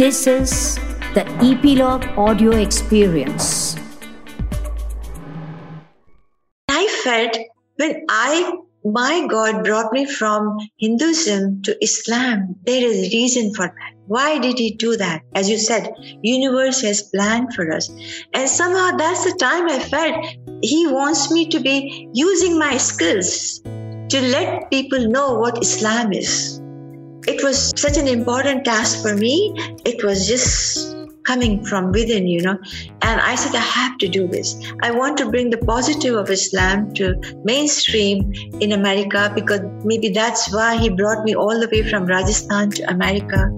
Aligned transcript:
This 0.00 0.26
is 0.26 0.76
the 1.12 1.28
Epilogue 1.44 2.06
Audio 2.16 2.52
Experience. 2.52 3.76
I 6.70 6.86
felt 7.04 7.36
when 7.76 8.06
I, 8.08 8.50
my 8.82 9.26
God 9.28 9.62
brought 9.62 9.92
me 9.92 10.06
from 10.06 10.56
Hinduism 10.78 11.60
to 11.64 11.76
Islam, 11.84 12.56
there 12.64 12.82
is 12.82 12.96
a 12.96 13.14
reason 13.14 13.52
for 13.52 13.66
that. 13.66 13.92
Why 14.06 14.38
did 14.38 14.58
he 14.58 14.70
do 14.70 14.96
that? 14.96 15.20
As 15.34 15.50
you 15.50 15.58
said, 15.58 15.92
universe 16.22 16.80
has 16.80 17.02
planned 17.02 17.52
for 17.52 17.70
us. 17.70 17.90
And 18.32 18.48
somehow 18.48 18.96
that's 18.96 19.30
the 19.30 19.36
time 19.38 19.68
I 19.68 19.80
felt 19.80 20.24
he 20.62 20.86
wants 20.86 21.30
me 21.30 21.46
to 21.50 21.60
be 21.60 22.08
using 22.14 22.58
my 22.58 22.78
skills 22.78 23.60
to 23.60 24.20
let 24.32 24.70
people 24.70 25.10
know 25.10 25.34
what 25.34 25.62
Islam 25.62 26.14
is. 26.14 26.58
It 27.26 27.42
was 27.42 27.72
such 27.76 27.96
an 27.96 28.08
important 28.08 28.64
task 28.64 29.02
for 29.02 29.14
me. 29.14 29.54
It 29.84 30.02
was 30.02 30.26
just 30.26 30.96
coming 31.24 31.64
from 31.64 31.92
within, 31.92 32.26
you 32.26 32.42
know. 32.42 32.58
And 33.02 33.20
I 33.20 33.34
said, 33.34 33.54
I 33.54 33.60
have 33.60 33.98
to 33.98 34.08
do 34.08 34.26
this. 34.26 34.56
I 34.82 34.90
want 34.90 35.18
to 35.18 35.30
bring 35.30 35.50
the 35.50 35.58
positive 35.58 36.14
of 36.14 36.30
Islam 36.30 36.92
to 36.94 37.14
mainstream 37.44 38.32
in 38.60 38.72
America 38.72 39.30
because 39.34 39.60
maybe 39.84 40.08
that's 40.08 40.52
why 40.52 40.76
he 40.76 40.88
brought 40.88 41.24
me 41.24 41.34
all 41.34 41.60
the 41.60 41.68
way 41.70 41.88
from 41.88 42.06
Rajasthan 42.06 42.70
to 42.72 42.90
America. 42.90 43.50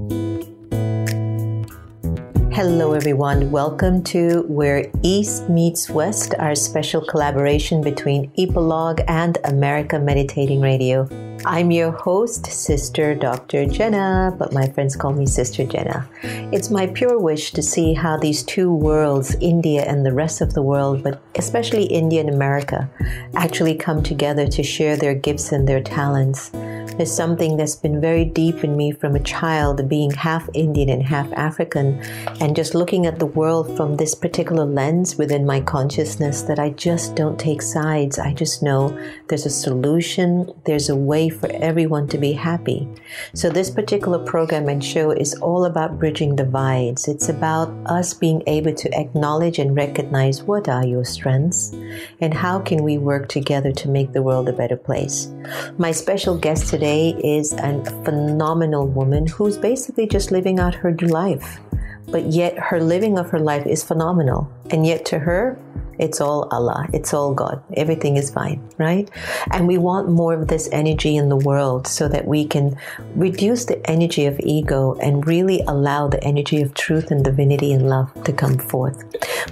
Hello, 2.54 2.92
everyone. 2.92 3.50
Welcome 3.50 4.02
to 4.12 4.42
Where 4.42 4.84
East 5.02 5.48
Meets 5.48 5.88
West, 5.88 6.34
our 6.38 6.54
special 6.54 7.00
collaboration 7.00 7.80
between 7.80 8.30
Epilogue 8.36 9.00
and 9.08 9.38
America 9.44 9.98
Meditating 9.98 10.60
Radio. 10.60 11.08
I'm 11.46 11.70
your 11.70 11.92
host, 11.92 12.44
Sister 12.44 13.14
Dr. 13.14 13.64
Jenna, 13.64 14.36
but 14.38 14.52
my 14.52 14.68
friends 14.68 14.96
call 14.96 15.14
me 15.14 15.24
Sister 15.24 15.64
Jenna. 15.64 16.06
It's 16.52 16.68
my 16.68 16.88
pure 16.88 17.18
wish 17.18 17.52
to 17.52 17.62
see 17.62 17.94
how 17.94 18.18
these 18.18 18.42
two 18.42 18.70
worlds, 18.70 19.34
India 19.40 19.84
and 19.84 20.04
the 20.04 20.12
rest 20.12 20.42
of 20.42 20.52
the 20.52 20.60
world, 20.60 21.02
but 21.02 21.22
especially 21.36 21.84
India 21.84 22.20
and 22.20 22.28
America, 22.28 22.86
actually 23.34 23.76
come 23.76 24.02
together 24.02 24.46
to 24.48 24.62
share 24.62 24.98
their 24.98 25.14
gifts 25.14 25.52
and 25.52 25.66
their 25.66 25.82
talents 25.82 26.50
is 26.98 27.14
something 27.14 27.56
that's 27.56 27.76
been 27.76 28.00
very 28.00 28.24
deep 28.24 28.64
in 28.64 28.76
me 28.76 28.92
from 28.92 29.16
a 29.16 29.20
child, 29.20 29.88
being 29.88 30.10
half 30.10 30.48
Indian 30.54 30.88
and 30.88 31.02
half 31.02 31.32
African, 31.32 32.00
and 32.40 32.54
just 32.54 32.74
looking 32.74 33.06
at 33.06 33.18
the 33.18 33.26
world 33.26 33.76
from 33.76 33.96
this 33.96 34.14
particular 34.14 34.64
lens 34.64 35.16
within 35.16 35.46
my 35.46 35.60
consciousness 35.60 36.42
that 36.42 36.58
I 36.58 36.70
just 36.70 37.16
don't 37.16 37.38
take 37.38 37.62
sides. 37.62 38.18
I 38.18 38.34
just 38.34 38.62
know 38.62 38.96
there's 39.28 39.46
a 39.46 39.50
solution, 39.50 40.52
there's 40.66 40.88
a 40.88 40.96
way 40.96 41.28
for 41.28 41.50
everyone 41.52 42.08
to 42.08 42.18
be 42.18 42.32
happy. 42.32 42.88
So, 43.34 43.48
this 43.48 43.70
particular 43.70 44.18
program 44.18 44.68
and 44.68 44.84
show 44.84 45.10
is 45.10 45.34
all 45.34 45.64
about 45.64 45.98
bridging 45.98 46.36
divides. 46.36 47.08
It's 47.08 47.28
about 47.28 47.68
us 47.86 48.14
being 48.14 48.42
able 48.46 48.74
to 48.74 48.98
acknowledge 48.98 49.58
and 49.58 49.74
recognize 49.74 50.42
what 50.42 50.68
are 50.68 50.86
your 50.86 51.04
strengths 51.04 51.72
and 52.20 52.34
how 52.34 52.60
can 52.60 52.82
we 52.82 52.98
work 52.98 53.28
together 53.28 53.72
to 53.72 53.88
make 53.88 54.12
the 54.12 54.22
world 54.22 54.48
a 54.48 54.52
better 54.52 54.76
place. 54.76 55.32
My 55.78 55.90
special 55.90 56.36
guest 56.36 56.68
today 56.68 56.81
today 56.82 57.14
is 57.22 57.52
a 57.52 57.80
phenomenal 58.04 58.88
woman 58.88 59.24
who's 59.24 59.56
basically 59.56 60.04
just 60.04 60.32
living 60.32 60.58
out 60.58 60.74
her 60.74 60.92
life. 61.02 61.60
But 62.08 62.32
yet, 62.32 62.58
her 62.58 62.80
living 62.80 63.18
of 63.18 63.30
her 63.30 63.38
life 63.38 63.64
is 63.66 63.84
phenomenal. 63.84 64.50
And 64.70 64.84
yet, 64.84 65.04
to 65.04 65.20
her, 65.20 65.56
it's 65.98 66.20
all 66.20 66.48
Allah, 66.50 66.88
it's 66.92 67.14
all 67.14 67.34
God, 67.34 67.62
everything 67.74 68.16
is 68.16 68.30
fine, 68.30 68.60
right? 68.78 69.08
And 69.50 69.66
we 69.66 69.78
want 69.78 70.08
more 70.08 70.34
of 70.34 70.48
this 70.48 70.68
energy 70.72 71.16
in 71.16 71.28
the 71.28 71.36
world 71.36 71.86
so 71.86 72.08
that 72.08 72.26
we 72.26 72.46
can 72.46 72.76
reduce 73.14 73.64
the 73.66 73.84
energy 73.90 74.26
of 74.26 74.38
ego 74.40 74.94
and 75.00 75.26
really 75.26 75.60
allow 75.62 76.08
the 76.08 76.22
energy 76.24 76.62
of 76.62 76.74
truth 76.74 77.10
and 77.10 77.24
divinity 77.24 77.72
and 77.72 77.88
love 77.88 78.12
to 78.24 78.32
come 78.32 78.58
forth. 78.58 79.04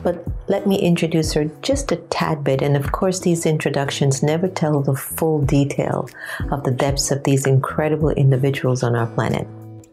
But 0.02 0.24
let 0.48 0.66
me 0.66 0.78
introduce 0.78 1.32
her 1.34 1.44
just 1.62 1.92
a 1.92 1.96
tad 1.96 2.42
bit. 2.42 2.62
And 2.62 2.76
of 2.76 2.92
course, 2.92 3.20
these 3.20 3.46
introductions 3.46 4.22
never 4.22 4.48
tell 4.48 4.80
the 4.80 4.96
full 4.96 5.42
detail 5.42 6.08
of 6.50 6.64
the 6.64 6.70
depths 6.70 7.10
of 7.10 7.24
these 7.24 7.46
incredible 7.46 8.10
individuals 8.10 8.82
on 8.82 8.96
our 8.96 9.06
planet. 9.06 9.46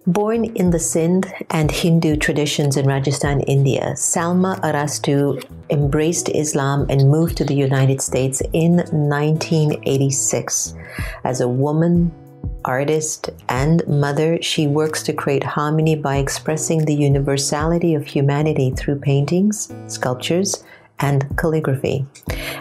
Born 0.07 0.45
in 0.56 0.69
the 0.69 0.79
Sindh 0.79 1.29
and 1.50 1.69
Hindu 1.69 2.16
traditions 2.16 2.78
in 2.78 2.85
Rajasthan, 2.85 3.41
India, 3.41 3.91
Salma 3.97 4.57
Arastu 4.62 5.44
embraced 5.69 6.29
Islam 6.29 6.85
and 6.90 7.12
moved 7.12 7.35
to 7.38 7.44
the 7.44 7.53
United 7.53 8.01
States 8.01 8.41
in 8.53 8.78
1986. 8.78 10.75
As 11.25 11.41
a 11.41 11.47
woman, 11.50 12.13
artist, 12.63 13.31
and 13.50 13.85
mother, 13.85 14.41
she 14.41 14.66
works 14.66 15.03
to 15.03 15.12
create 15.12 15.44
harmony 15.44 15.97
by 15.97 16.16
expressing 16.19 16.85
the 16.85 16.96
universality 16.96 17.94
of 17.94 18.06
humanity 18.06 18.72
through 18.72 19.00
paintings, 19.00 19.73
sculptures, 19.88 20.63
and 21.00 21.28
calligraphy. 21.38 22.06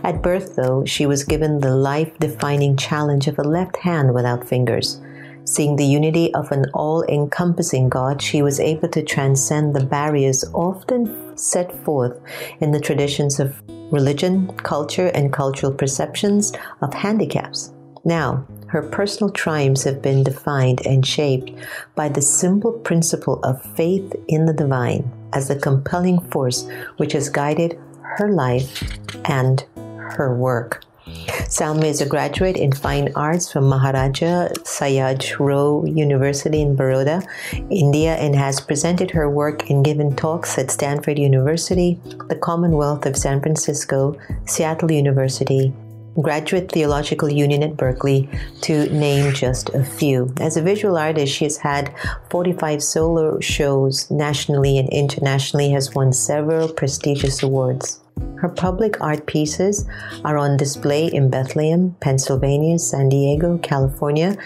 At 0.03 0.21
birth, 0.21 0.57
though, 0.57 0.85
she 0.85 1.07
was 1.07 1.23
given 1.23 1.61
the 1.61 1.77
life 1.77 2.19
defining 2.19 2.77
challenge 2.77 3.29
of 3.29 3.39
a 3.39 3.45
left 3.45 3.77
hand 3.77 4.15
without 4.15 4.45
fingers. 4.45 5.01
Seeing 5.47 5.77
the 5.77 5.85
unity 5.85 6.35
of 6.35 6.51
an 6.51 6.67
all 6.75 7.05
encompassing 7.05 7.89
God, 7.89 8.21
she 8.21 8.43
was 8.43 8.59
able 8.59 8.89
to 8.89 9.03
transcend 9.03 9.75
the 9.75 9.85
barriers 9.85 10.45
often 10.53 11.39
set 11.39 11.73
forth 11.85 12.19
in 12.61 12.73
the 12.73 12.81
traditions 12.81 13.39
of 13.39 13.63
religion, 13.93 14.49
culture, 14.59 15.07
and 15.09 15.33
cultural 15.33 15.73
perceptions 15.73 16.53
of 16.83 16.93
handicaps. 16.93 17.73
Now, 18.05 18.45
her 18.67 18.83
personal 18.83 19.33
triumphs 19.33 19.85
have 19.85 20.03
been 20.03 20.25
defined 20.25 20.85
and 20.85 21.07
shaped 21.07 21.53
by 21.95 22.09
the 22.09 22.23
simple 22.23 22.73
principle 22.73 23.39
of 23.45 23.63
faith 23.77 24.13
in 24.27 24.47
the 24.47 24.53
divine 24.53 25.09
as 25.33 25.47
the 25.47 25.57
compelling 25.57 26.21
force 26.31 26.69
which 26.97 27.13
has 27.13 27.29
guided 27.29 27.79
her 28.03 28.31
life 28.33 28.83
and 29.25 29.65
her 29.77 30.35
work. 30.35 30.86
Salma 31.07 31.85
is 31.85 32.01
a 32.01 32.07
graduate 32.07 32.57
in 32.57 32.73
fine 32.73 33.13
arts 33.15 33.53
from 33.53 33.69
Maharaja 33.69 34.49
Sayajirao 34.65 35.97
University 35.97 36.61
in 36.61 36.75
Baroda, 36.75 37.23
India, 37.71 38.17
and 38.17 38.35
has 38.35 38.61
presented 38.61 39.13
her 39.13 39.31
work 39.31 39.71
and 39.71 39.85
given 39.85 40.17
talks 40.17 40.59
at 40.59 40.73
Stanford 40.73 41.17
University, 41.17 42.01
the 42.29 42.35
Commonwealth 42.35 43.07
of 43.07 43.17
San 43.17 43.41
Francisco, 43.41 44.19
Seattle 44.47 44.91
University, 44.91 45.73
Graduate 46.21 46.73
Theological 46.73 47.31
Union 47.31 47.63
at 47.63 47.77
Berkeley, 47.77 48.29
to 48.63 48.93
name 48.93 49.33
just 49.33 49.69
a 49.75 49.85
few. 49.85 50.35
As 50.41 50.57
a 50.57 50.63
visual 50.63 50.97
artist, 50.97 51.33
she 51.33 51.45
has 51.45 51.59
had 51.59 51.95
45 52.31 52.83
solo 52.83 53.39
shows 53.39 54.11
nationally 54.11 54.77
and 54.77 54.89
internationally, 54.89 55.71
has 55.71 55.95
won 55.95 56.13
several 56.13 56.69
prestigious 56.69 57.45
awards. 57.45 58.01
Her 58.37 58.51
public 58.51 59.01
art 59.01 59.27
pieces 59.27 59.89
are 60.25 60.37
on 60.37 60.57
display 60.57 61.07
in 61.07 61.31
Bethlehem, 61.31 61.97
Pennsylvania, 62.01 62.79
San 62.79 63.09
Diego, 63.09 63.59
California, 63.59 64.37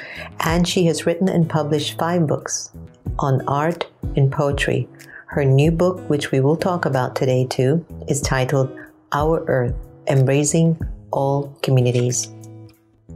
and 0.40 0.66
she 0.66 0.86
has 0.86 1.06
written 1.06 1.28
and 1.28 1.50
published 1.50 1.98
five 1.98 2.26
books 2.26 2.70
on 3.18 3.42
art 3.48 3.86
and 4.16 4.30
poetry. 4.30 4.88
Her 5.26 5.44
new 5.44 5.70
book, 5.72 6.08
which 6.08 6.30
we 6.30 6.40
will 6.40 6.56
talk 6.56 6.84
about 6.84 7.16
today 7.16 7.46
too, 7.46 7.84
is 8.08 8.20
titled 8.20 8.70
Our 9.12 9.44
Earth 9.46 9.74
Embracing 10.06 10.80
All 11.10 11.56
Communities. 11.62 12.32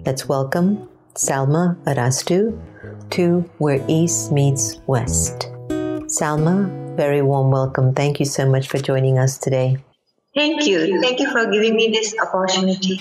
Let's 0.04 0.28
welcome 0.28 0.88
Salma 1.14 1.76
Arastu 1.84 2.60
to 3.10 3.48
Where 3.58 3.84
East 3.88 4.32
Meets 4.32 4.80
West. 4.86 5.48
Salma, 6.18 6.96
very 6.96 7.22
warm 7.22 7.50
welcome. 7.50 7.94
Thank 7.94 8.18
you 8.18 8.26
so 8.26 8.48
much 8.48 8.68
for 8.68 8.78
joining 8.78 9.18
us 9.18 9.38
today. 9.38 9.78
Thank 10.34 10.66
you. 10.66 11.00
Thank 11.00 11.20
you 11.20 11.30
for 11.30 11.50
giving 11.50 11.76
me 11.76 11.90
this 11.90 12.14
opportunity. 12.20 13.00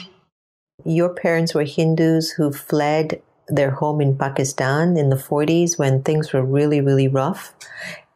Your 0.86 1.14
parents 1.14 1.54
were 1.54 1.64
Hindus 1.64 2.32
who 2.32 2.52
fled 2.52 3.22
their 3.48 3.72
home 3.72 4.02
in 4.02 4.18
Pakistan 4.18 4.98
in 4.98 5.10
the 5.10 5.16
40s 5.16 5.78
when 5.78 6.04
things 6.04 6.32
were 6.32 6.44
really, 6.44 6.82
really 6.82 7.08
rough. 7.08 7.54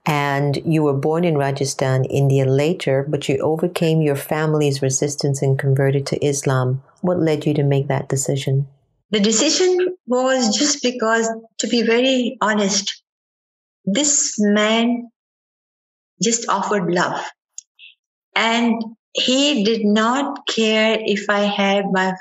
And 0.05 0.57
you 0.65 0.83
were 0.83 0.93
born 0.93 1.25
in 1.25 1.37
Rajasthan, 1.37 2.05
India 2.05 2.45
later, 2.45 3.05
but 3.09 3.27
you 3.27 3.37
overcame 3.39 4.01
your 4.01 4.15
family's 4.15 4.81
resistance 4.81 5.41
and 5.41 5.59
converted 5.59 6.05
to 6.07 6.25
Islam. 6.25 6.81
What 7.01 7.19
led 7.19 7.45
you 7.45 7.53
to 7.55 7.63
make 7.63 7.87
that 7.89 8.07
decision? 8.07 8.67
The 9.11 9.19
decision 9.19 9.97
was 10.05 10.55
just 10.55 10.81
because, 10.81 11.29
to 11.59 11.67
be 11.67 11.81
very 11.81 12.37
honest, 12.41 13.03
this 13.85 14.35
man 14.39 15.09
just 16.23 16.47
offered 16.49 16.93
love. 16.93 17.21
And 18.35 18.81
he 19.17 19.63
did 19.63 19.83
not 19.83 20.45
care 20.45 20.97
if 21.01 21.27
I 21.27 21.39
had 21.39 21.85
my 21.91 22.13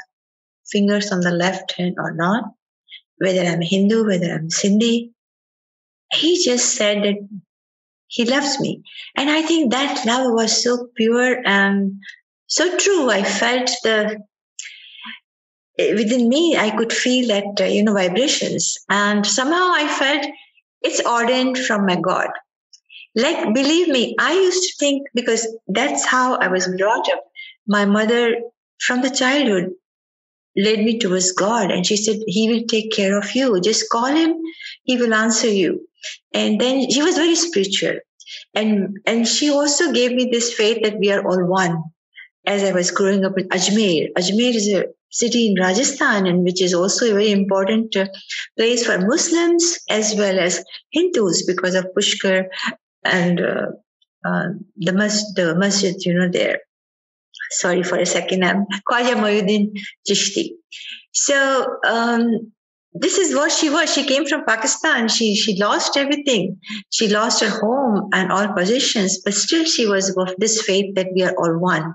fingers 0.73 1.13
on 1.13 1.21
the 1.21 1.31
left 1.31 1.73
hand 1.73 1.97
or 1.99 2.13
not, 2.13 2.45
whether 3.19 3.43
I'm 3.43 3.61
Hindu, 3.61 4.07
whether 4.07 4.33
I'm 4.33 4.49
Sindhi. 4.49 5.11
He 6.13 6.43
just 6.43 6.75
said 6.75 7.03
that 7.05 7.17
he 8.07 8.25
loves 8.25 8.59
me. 8.61 8.83
And 9.15 9.29
I 9.29 9.43
think 9.43 9.73
that 9.73 10.07
love 10.07 10.33
was 10.33 10.63
so 10.63 10.89
pure 10.97 11.43
and 11.45 12.01
so 12.47 12.79
true. 12.79 13.11
I 13.11 13.23
felt 13.23 13.71
the, 13.83 14.19
within 15.79 16.31
me, 16.31 16.57
I 16.57 16.71
could 16.71 16.95
feel 16.95 17.29
that, 17.29 17.61
uh, 17.61 17.65
you 17.65 17.83
know, 17.85 17.93
vibrations. 17.93 18.79
And 18.89 19.27
somehow 19.27 19.69
I 19.73 19.87
felt 19.99 20.27
it's 20.81 21.05
ordained 21.05 21.59
from 21.59 21.85
my 21.85 21.97
God. 21.97 22.29
Like, 23.17 23.55
believe 23.55 23.89
me, 23.89 24.15
I 24.19 24.35
used 24.35 24.63
to 24.63 24.77
think 24.79 25.09
because 25.15 25.47
that's 25.69 26.05
how 26.05 26.37
I 26.37 26.49
was 26.49 26.69
brought 26.77 27.11
up. 27.11 27.25
My 27.67 27.87
mother, 27.87 28.37
from 28.79 29.01
the 29.01 29.11
childhood, 29.11 29.71
led 30.55 30.81
me 30.81 30.99
towards 30.99 31.33
God. 31.33 31.71
And 31.71 31.87
she 31.87 31.97
said, 31.97 32.19
He 32.27 32.49
will 32.51 32.67
take 32.69 32.93
care 32.93 33.19
of 33.19 33.35
you. 33.35 33.59
Just 33.61 33.89
call 33.91 34.07
Him, 34.07 34.35
He 34.85 34.99
will 34.99 35.15
answer 35.15 35.49
you. 35.49 35.89
And 36.35 36.61
then 36.61 36.91
she 36.91 37.03
was 37.03 37.17
very 37.17 37.35
spiritual. 37.35 37.99
And, 38.55 38.99
and 39.07 39.27
she 39.27 39.51
also 39.51 39.93
gave 39.93 40.13
me 40.13 40.29
this 40.31 40.53
faith 40.53 40.83
that 40.83 40.99
we 40.99 41.11
are 41.11 41.27
all 41.27 41.45
one. 41.47 41.83
As 42.47 42.63
I 42.63 42.73
was 42.73 42.91
growing 42.91 43.25
up 43.25 43.39
in 43.39 43.49
Ajmer, 43.49 44.09
Ajmer 44.17 44.55
is 44.55 44.69
a 44.69 44.85
city 45.11 45.49
in 45.49 45.61
Rajasthan, 45.61 46.27
and 46.27 46.45
which 46.45 46.63
is 46.63 46.75
also 46.75 47.07
a 47.07 47.15
very 47.15 47.33
important 47.33 47.97
uh, 47.97 48.07
place 48.57 48.87
for 48.87 48.99
Muslims 48.99 49.79
as 49.91 50.15
well 50.17 50.39
as 50.39 50.63
Hindus 50.93 51.45
because 51.47 51.75
of 51.75 51.87
Pushkar 51.97 52.45
and 53.13 53.41
uh, 53.41 53.67
uh, 54.25 54.49
the, 54.77 54.93
mas- 54.93 55.33
the 55.35 55.55
masjid, 55.55 55.95
you 56.05 56.15
know, 56.15 56.29
there 56.29 56.59
sorry 57.51 57.83
for 57.83 57.99
a 57.99 58.07
second, 58.07 58.45
I'm 58.45 58.67
Khwaja 58.89 59.15
Moinuddin 59.15 59.73
Chishti. 60.09 60.51
So, 61.13 61.79
um, 61.87 62.53
this 62.99 63.19
is 63.19 63.35
what 63.35 63.53
she 63.53 63.69
was. 63.69 63.93
She 63.93 64.05
came 64.05 64.27
from 64.27 64.45
Pakistan. 64.47 65.09
She 65.09 65.37
she 65.37 65.59
lost 65.59 65.97
everything. 65.99 66.59
She 66.91 67.09
lost 67.09 67.43
her 67.43 67.51
home 67.51 68.09
and 68.15 68.33
all 68.33 68.55
possessions, 68.55 69.21
but 69.23 69.35
still 69.35 69.65
she 69.65 69.87
was 69.87 70.17
of 70.17 70.35
this 70.39 70.63
faith 70.63 70.95
that 70.95 71.09
we 71.15 71.23
are 71.23 71.35
all 71.37 71.59
one. 71.59 71.95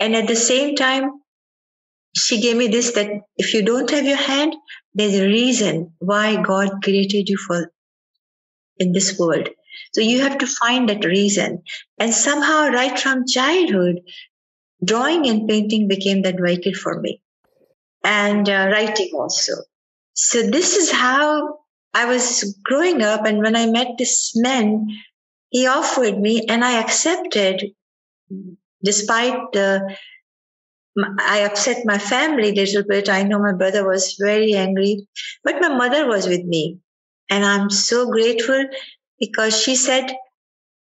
And 0.00 0.16
at 0.16 0.26
the 0.26 0.34
same 0.34 0.74
time, 0.74 1.10
she 2.16 2.40
gave 2.40 2.56
me 2.56 2.66
this 2.66 2.92
that 2.92 3.08
if 3.36 3.54
you 3.54 3.62
don't 3.62 3.88
have 3.90 4.04
your 4.04 4.16
hand, 4.16 4.56
there's 4.94 5.14
a 5.14 5.26
reason 5.26 5.92
why 6.00 6.42
God 6.42 6.82
created 6.82 7.28
you 7.28 7.36
for 7.36 7.72
in 8.78 8.92
this 8.92 9.16
world. 9.18 9.48
So 9.94 10.00
you 10.00 10.22
have 10.22 10.38
to 10.38 10.46
find 10.46 10.88
that 10.88 11.04
reason. 11.04 11.62
And 11.98 12.14
somehow, 12.14 12.68
right 12.68 12.98
from 12.98 13.26
childhood, 13.26 14.00
drawing 14.84 15.28
and 15.28 15.48
painting 15.48 15.88
became 15.88 16.22
that 16.22 16.40
vehicle 16.40 16.74
for 16.74 17.00
me 17.00 17.20
and 18.04 18.48
uh, 18.48 18.68
writing 18.72 19.10
also 19.14 19.52
so 20.14 20.42
this 20.42 20.76
is 20.76 20.90
how 20.90 21.58
i 21.94 22.04
was 22.04 22.56
growing 22.64 23.02
up 23.02 23.24
and 23.24 23.38
when 23.38 23.54
i 23.56 23.66
met 23.66 23.88
this 23.98 24.32
man 24.36 24.86
he 25.50 25.66
offered 25.66 26.18
me 26.18 26.44
and 26.48 26.64
i 26.64 26.80
accepted 26.80 27.64
despite 28.82 29.52
the 29.52 29.96
I 31.20 31.38
upset 31.38 31.86
my 31.86 31.96
family 31.96 32.50
a 32.50 32.54
little 32.54 32.82
bit. 32.82 33.08
I 33.08 33.22
know 33.22 33.38
my 33.38 33.54
brother 33.54 33.88
was 33.88 34.14
very 34.20 34.52
angry, 34.52 35.08
but 35.42 35.58
my 35.58 35.74
mother 35.74 36.06
was 36.06 36.26
with 36.26 36.44
me. 36.44 36.80
And 37.30 37.46
I'm 37.46 37.70
so 37.70 38.10
grateful 38.10 38.66
because 39.22 39.56
she 39.56 39.76
said, 39.76 40.10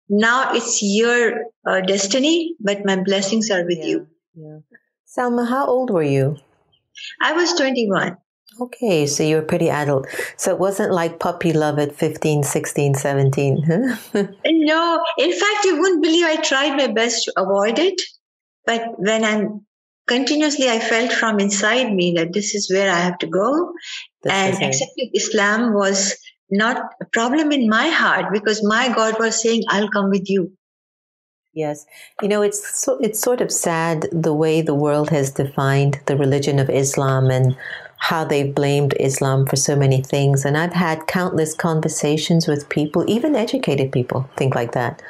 now 0.09 0.53
it's 0.53 0.81
your 0.81 1.45
uh, 1.67 1.81
destiny, 1.81 2.55
but 2.59 2.83
my 2.83 2.95
blessings 2.95 3.51
are 3.51 3.63
with 3.63 3.77
yeah, 3.77 3.85
you. 3.85 4.07
Yeah. 4.33 4.59
Salma, 5.05 5.47
how 5.47 5.67
old 5.67 5.91
were 5.91 6.03
you? 6.03 6.37
I 7.21 7.33
was 7.33 7.53
21. 7.53 8.17
Okay, 8.59 9.05
so 9.05 9.21
you 9.21 9.35
were 9.35 9.43
pretty 9.43 9.69
adult. 9.69 10.07
So 10.37 10.51
it 10.51 10.59
wasn't 10.59 10.91
like 10.91 11.19
puppy 11.19 11.53
love 11.53 11.77
at 11.77 11.95
15, 11.95 12.43
16, 12.43 12.95
17, 12.95 13.63
huh? 13.63 13.97
no, 14.45 15.03
in 15.19 15.31
fact, 15.31 15.65
you 15.65 15.79
wouldn't 15.79 16.01
believe 16.01 16.25
I 16.25 16.37
tried 16.37 16.75
my 16.75 16.87
best 16.87 17.25
to 17.25 17.33
avoid 17.37 17.77
it. 17.77 18.01
But 18.65 18.99
when 18.99 19.23
I'm 19.23 19.65
continuously, 20.07 20.69
I 20.69 20.79
felt 20.79 21.11
from 21.11 21.39
inside 21.39 21.93
me 21.93 22.13
that 22.17 22.33
this 22.33 22.55
is 22.55 22.71
where 22.71 22.91
I 22.91 22.99
have 22.99 23.19
to 23.19 23.27
go. 23.27 23.73
This 24.23 24.33
and 24.33 24.63
accepting 24.63 25.11
Islam 25.13 25.73
was 25.73 26.15
not 26.57 26.77
a 27.01 27.05
problem 27.05 27.51
in 27.51 27.67
my 27.69 27.89
heart 27.89 28.31
because 28.31 28.63
my 28.63 28.91
God 28.93 29.19
was 29.19 29.41
saying, 29.41 29.63
I'll 29.69 29.89
come 29.89 30.09
with 30.09 30.29
you. 30.29 30.51
Yes. 31.53 31.85
You 32.21 32.27
know, 32.27 32.41
it's 32.41 32.79
so, 32.79 32.97
it's 32.97 33.19
sort 33.19 33.39
of 33.39 33.51
sad 33.51 34.07
the 34.11 34.33
way 34.33 34.61
the 34.61 34.73
world 34.73 35.09
has 35.11 35.31
defined 35.31 35.99
the 36.07 36.17
religion 36.17 36.57
of 36.57 36.69
Islam 36.69 37.29
and 37.29 37.55
how 38.03 38.25
they've 38.25 38.53
blamed 38.53 38.93
Islam 38.99 39.45
for 39.45 39.55
so 39.55 39.77
many 39.77 40.01
things. 40.01 40.43
And 40.43 40.57
I've 40.57 40.73
had 40.73 41.07
countless 41.07 41.53
conversations 41.53 42.49
with 42.49 42.67
people, 42.67 43.05
even 43.07 43.33
educated 43.33 43.93
people, 43.93 44.29
think 44.35 44.55
like 44.55 44.73
that. 44.73 45.01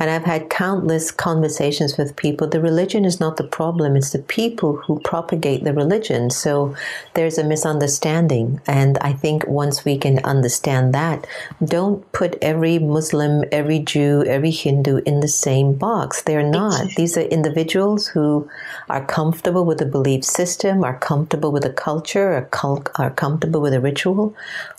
And 0.00 0.10
I've 0.10 0.24
had 0.24 0.50
countless 0.50 1.12
conversations 1.12 1.96
with 1.96 2.16
people. 2.16 2.48
The 2.48 2.60
religion 2.60 3.04
is 3.04 3.20
not 3.20 3.36
the 3.36 3.46
problem, 3.46 3.94
it's 3.94 4.10
the 4.10 4.18
people 4.18 4.78
who 4.78 4.98
propagate 4.98 5.62
the 5.62 5.72
religion. 5.72 6.28
So 6.28 6.74
there's 7.14 7.38
a 7.38 7.44
misunderstanding. 7.44 8.60
And 8.66 8.98
I 8.98 9.12
think 9.12 9.46
once 9.46 9.84
we 9.84 9.96
can 9.96 10.18
understand 10.24 10.92
that, 10.92 11.28
don't 11.64 12.10
put 12.10 12.36
every 12.42 12.80
Muslim, 12.80 13.44
every 13.52 13.78
Jew, 13.78 14.24
every 14.24 14.50
Hindu 14.50 15.02
in 15.06 15.20
the 15.20 15.28
same 15.28 15.74
box. 15.74 16.22
They're 16.22 16.42
not. 16.42 16.84
These 16.96 17.16
are 17.16 17.22
individuals 17.22 18.08
who 18.08 18.50
are 18.88 19.04
comfortable 19.04 19.64
with 19.64 19.78
the 19.78 19.86
belief 19.86 20.24
system, 20.24 20.82
are 20.82 20.98
comfortable 20.98 21.52
with 21.52 21.62
the 21.62 21.72
culture, 21.72 22.39
are, 22.40 22.82
are 22.96 23.10
comfortable 23.10 23.60
with 23.60 23.74
a 23.74 23.80
ritual, 23.80 24.34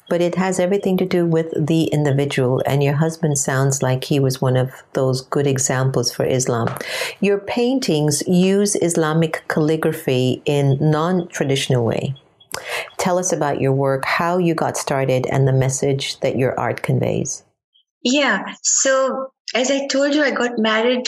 but 0.10 0.22
it 0.22 0.36
has 0.36 0.60
everything 0.60 0.98
to 0.98 1.06
do 1.06 1.26
with 1.26 1.54
the 1.56 1.86
individual. 1.86 2.62
And 2.66 2.84
your 2.84 2.96
husband 2.96 3.38
sounds 3.38 3.82
like 3.82 4.04
he 4.04 4.20
was 4.20 4.42
one 4.42 4.58
of 4.58 4.72
those 4.94 5.22
good 5.22 5.48
examples 5.48 6.12
for 6.12 6.26
Islam. 6.26 6.68
Your 7.20 7.38
paintings 7.38 8.22
use 8.28 8.76
Islamic 8.76 9.44
calligraphy 9.48 10.42
in 10.46 10.78
non-traditional 10.80 11.86
way. 11.86 12.16
Tell 12.98 13.18
us 13.18 13.32
about 13.32 13.62
your 13.62 13.74
work, 13.74 14.06
how 14.06 14.38
you 14.38 14.54
got 14.54 14.76
started, 14.76 15.26
and 15.28 15.48
the 15.48 15.54
message 15.54 16.20
that 16.20 16.38
your 16.38 16.60
art 16.60 16.82
conveys. 16.82 17.44
Yeah. 18.04 18.54
So 18.62 19.32
as 19.54 19.72
I 19.72 19.88
told 19.88 20.14
you, 20.14 20.24
I 20.24 20.32
got 20.32 20.58
married 20.58 21.08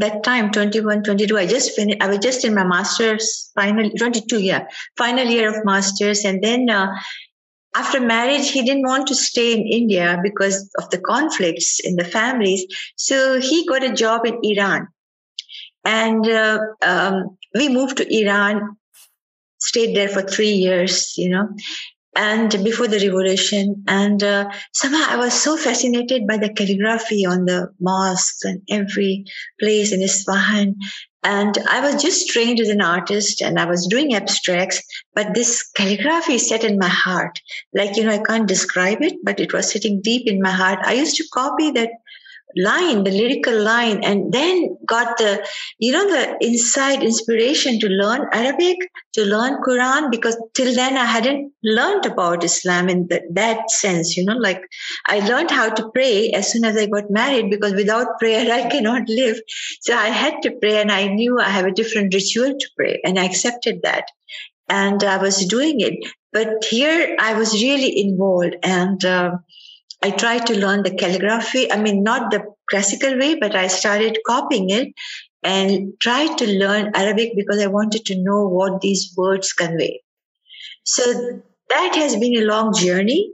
that 0.00 0.22
time 0.22 0.50
21 0.50 1.02
22 1.02 1.38
i 1.38 1.46
just 1.46 1.74
finished 1.74 2.02
i 2.02 2.06
was 2.06 2.18
just 2.18 2.44
in 2.44 2.54
my 2.54 2.64
master's 2.64 3.50
final 3.54 3.90
22 3.90 4.40
yeah 4.40 4.66
final 4.96 5.26
year 5.26 5.48
of 5.48 5.64
master's. 5.64 6.24
And 6.24 6.42
then 6.42 6.70
uh, 6.70 6.94
after 7.74 8.00
marriage 8.00 8.50
he 8.50 8.62
didn't 8.62 8.86
want 8.86 9.06
to 9.08 9.14
stay 9.14 9.52
in 9.52 9.66
india 9.66 10.18
because 10.22 10.70
of 10.78 10.90
the 10.90 10.98
conflicts 10.98 11.80
in 11.80 11.96
the 11.96 12.04
families. 12.04 12.64
So 12.96 13.40
he 13.40 13.66
got 13.66 13.84
a 13.84 13.92
job 13.92 14.26
in 14.26 14.38
iran. 14.42 14.88
And 15.84 16.28
uh, 16.28 16.58
um, 16.82 17.38
we 17.54 17.68
moved 17.68 17.96
to 17.98 18.20
iran 18.20 18.76
stayed 19.60 19.96
there 19.96 20.08
for 20.08 20.22
three 20.22 20.52
years 20.52 21.16
you 21.18 21.28
know 21.28 21.48
and 22.18 22.50
before 22.64 22.88
the 22.88 22.98
revolution. 22.98 23.84
And 23.86 24.22
uh, 24.22 24.50
somehow 24.74 25.06
I 25.08 25.16
was 25.16 25.32
so 25.32 25.56
fascinated 25.56 26.26
by 26.26 26.36
the 26.36 26.52
calligraphy 26.52 27.24
on 27.24 27.44
the 27.44 27.68
mosques 27.80 28.44
and 28.44 28.60
every 28.68 29.24
place 29.60 29.92
in 29.92 30.02
Isfahan. 30.02 30.74
And 31.22 31.56
I 31.70 31.80
was 31.80 32.02
just 32.02 32.28
trained 32.28 32.58
as 32.58 32.70
an 32.70 32.80
artist 32.80 33.40
and 33.40 33.58
I 33.58 33.66
was 33.66 33.86
doing 33.88 34.14
abstracts, 34.14 34.82
but 35.14 35.34
this 35.34 35.62
calligraphy 35.76 36.38
set 36.38 36.64
in 36.64 36.76
my 36.78 36.88
heart. 36.88 37.38
Like, 37.72 37.96
you 37.96 38.04
know, 38.04 38.12
I 38.12 38.22
can't 38.22 38.48
describe 38.48 39.02
it, 39.02 39.14
but 39.22 39.38
it 39.38 39.52
was 39.52 39.70
sitting 39.70 40.00
deep 40.02 40.26
in 40.26 40.40
my 40.40 40.50
heart. 40.50 40.80
I 40.82 40.94
used 40.94 41.16
to 41.16 41.28
copy 41.32 41.70
that 41.72 41.90
line, 42.56 43.04
the 43.04 43.10
lyrical 43.10 43.60
line, 43.62 44.02
and 44.02 44.32
then 44.32 44.76
got 44.86 45.18
the, 45.18 45.44
you 45.78 45.92
know, 45.92 46.08
the 46.08 46.36
inside 46.40 47.02
inspiration 47.02 47.78
to 47.80 47.88
learn 47.88 48.26
Arabic, 48.32 48.78
to 49.12 49.24
learn 49.24 49.62
Quran, 49.62 50.10
because 50.10 50.36
till 50.54 50.74
then 50.74 50.96
I 50.96 51.04
hadn't 51.04 51.52
learned 51.62 52.06
about 52.06 52.44
Islam 52.44 52.88
in 52.88 53.06
the, 53.08 53.20
that 53.32 53.70
sense, 53.70 54.16
you 54.16 54.24
know, 54.24 54.36
like 54.36 54.62
I 55.06 55.20
learned 55.20 55.50
how 55.50 55.68
to 55.68 55.90
pray 55.90 56.30
as 56.30 56.50
soon 56.52 56.64
as 56.64 56.76
I 56.76 56.86
got 56.86 57.10
married, 57.10 57.50
because 57.50 57.74
without 57.74 58.18
prayer 58.18 58.52
I 58.58 58.68
cannot 58.68 59.08
live. 59.08 59.40
So 59.80 59.94
I 59.94 60.08
had 60.08 60.42
to 60.42 60.50
pray, 60.52 60.80
and 60.80 60.90
I 60.90 61.08
knew 61.08 61.38
I 61.38 61.50
have 61.50 61.66
a 61.66 61.72
different 61.72 62.14
ritual 62.14 62.58
to 62.58 62.68
pray, 62.76 63.00
and 63.04 63.18
I 63.18 63.24
accepted 63.24 63.80
that. 63.82 64.06
And 64.70 65.02
I 65.02 65.16
was 65.16 65.46
doing 65.46 65.80
it. 65.80 65.94
But 66.30 66.62
here 66.68 67.16
I 67.18 67.32
was 67.34 67.54
really 67.54 68.00
involved 68.00 68.56
and, 68.62 69.02
uh, 69.02 69.38
I 70.02 70.10
tried 70.10 70.46
to 70.46 70.58
learn 70.58 70.82
the 70.82 70.94
calligraphy. 70.94 71.70
I 71.72 71.76
mean, 71.76 72.02
not 72.02 72.30
the 72.30 72.44
classical 72.70 73.18
way, 73.18 73.34
but 73.34 73.54
I 73.56 73.66
started 73.66 74.18
copying 74.26 74.70
it 74.70 74.92
and 75.42 75.92
tried 76.00 76.38
to 76.38 76.46
learn 76.46 76.92
Arabic 76.94 77.32
because 77.34 77.60
I 77.60 77.66
wanted 77.66 78.04
to 78.06 78.22
know 78.22 78.46
what 78.46 78.80
these 78.80 79.12
words 79.16 79.52
convey. 79.52 80.02
So 80.84 81.02
that 81.70 81.94
has 81.96 82.16
been 82.16 82.36
a 82.36 82.44
long 82.44 82.74
journey. 82.74 83.32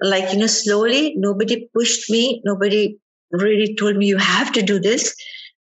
Like, 0.00 0.32
you 0.32 0.38
know, 0.38 0.46
slowly, 0.46 1.14
nobody 1.16 1.68
pushed 1.74 2.10
me. 2.10 2.42
Nobody 2.44 2.98
really 3.30 3.74
told 3.76 3.96
me 3.96 4.06
you 4.06 4.18
have 4.18 4.52
to 4.52 4.62
do 4.62 4.78
this, 4.78 5.14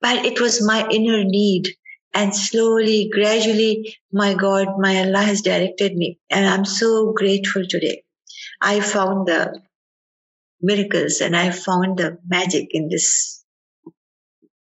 but 0.00 0.24
it 0.24 0.40
was 0.40 0.64
my 0.64 0.86
inner 0.90 1.24
need. 1.24 1.68
And 2.14 2.34
slowly, 2.34 3.10
gradually, 3.12 3.96
my 4.12 4.34
God, 4.34 4.68
my 4.78 4.98
Allah 5.00 5.22
has 5.22 5.42
directed 5.42 5.94
me. 5.94 6.18
And 6.30 6.46
I'm 6.46 6.64
so 6.64 7.12
grateful 7.12 7.64
today. 7.66 8.02
I 8.60 8.80
found 8.80 9.28
the 9.28 9.60
miracles 10.60 11.20
and 11.20 11.36
I 11.36 11.50
found 11.50 11.98
the 11.98 12.18
magic 12.26 12.68
in 12.70 12.88
this. 12.88 13.44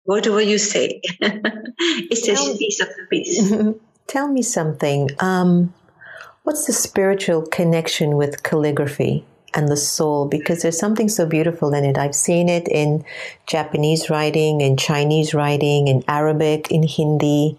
Whatever 0.04 0.40
you 0.40 0.58
say, 0.58 1.00
it's 1.20 2.28
a 2.28 2.56
piece 2.58 2.80
of 2.80 2.88
the 2.88 3.06
piece. 3.08 3.52
Tell 4.08 4.28
me 4.28 4.42
something. 4.42 5.10
Um, 5.20 5.72
what's 6.42 6.66
the 6.66 6.72
spiritual 6.72 7.42
connection 7.42 8.16
with 8.16 8.42
calligraphy? 8.42 9.24
and 9.54 9.68
the 9.68 9.76
soul 9.76 10.26
because 10.26 10.62
there's 10.62 10.78
something 10.78 11.08
so 11.08 11.26
beautiful 11.26 11.74
in 11.74 11.84
it. 11.84 11.98
I've 11.98 12.14
seen 12.14 12.48
it 12.48 12.68
in 12.68 13.04
Japanese 13.46 14.08
writing, 14.08 14.60
in 14.60 14.76
Chinese 14.76 15.34
writing, 15.34 15.88
in 15.88 16.02
Arabic, 16.08 16.70
in 16.70 16.82
Hindi. 16.82 17.58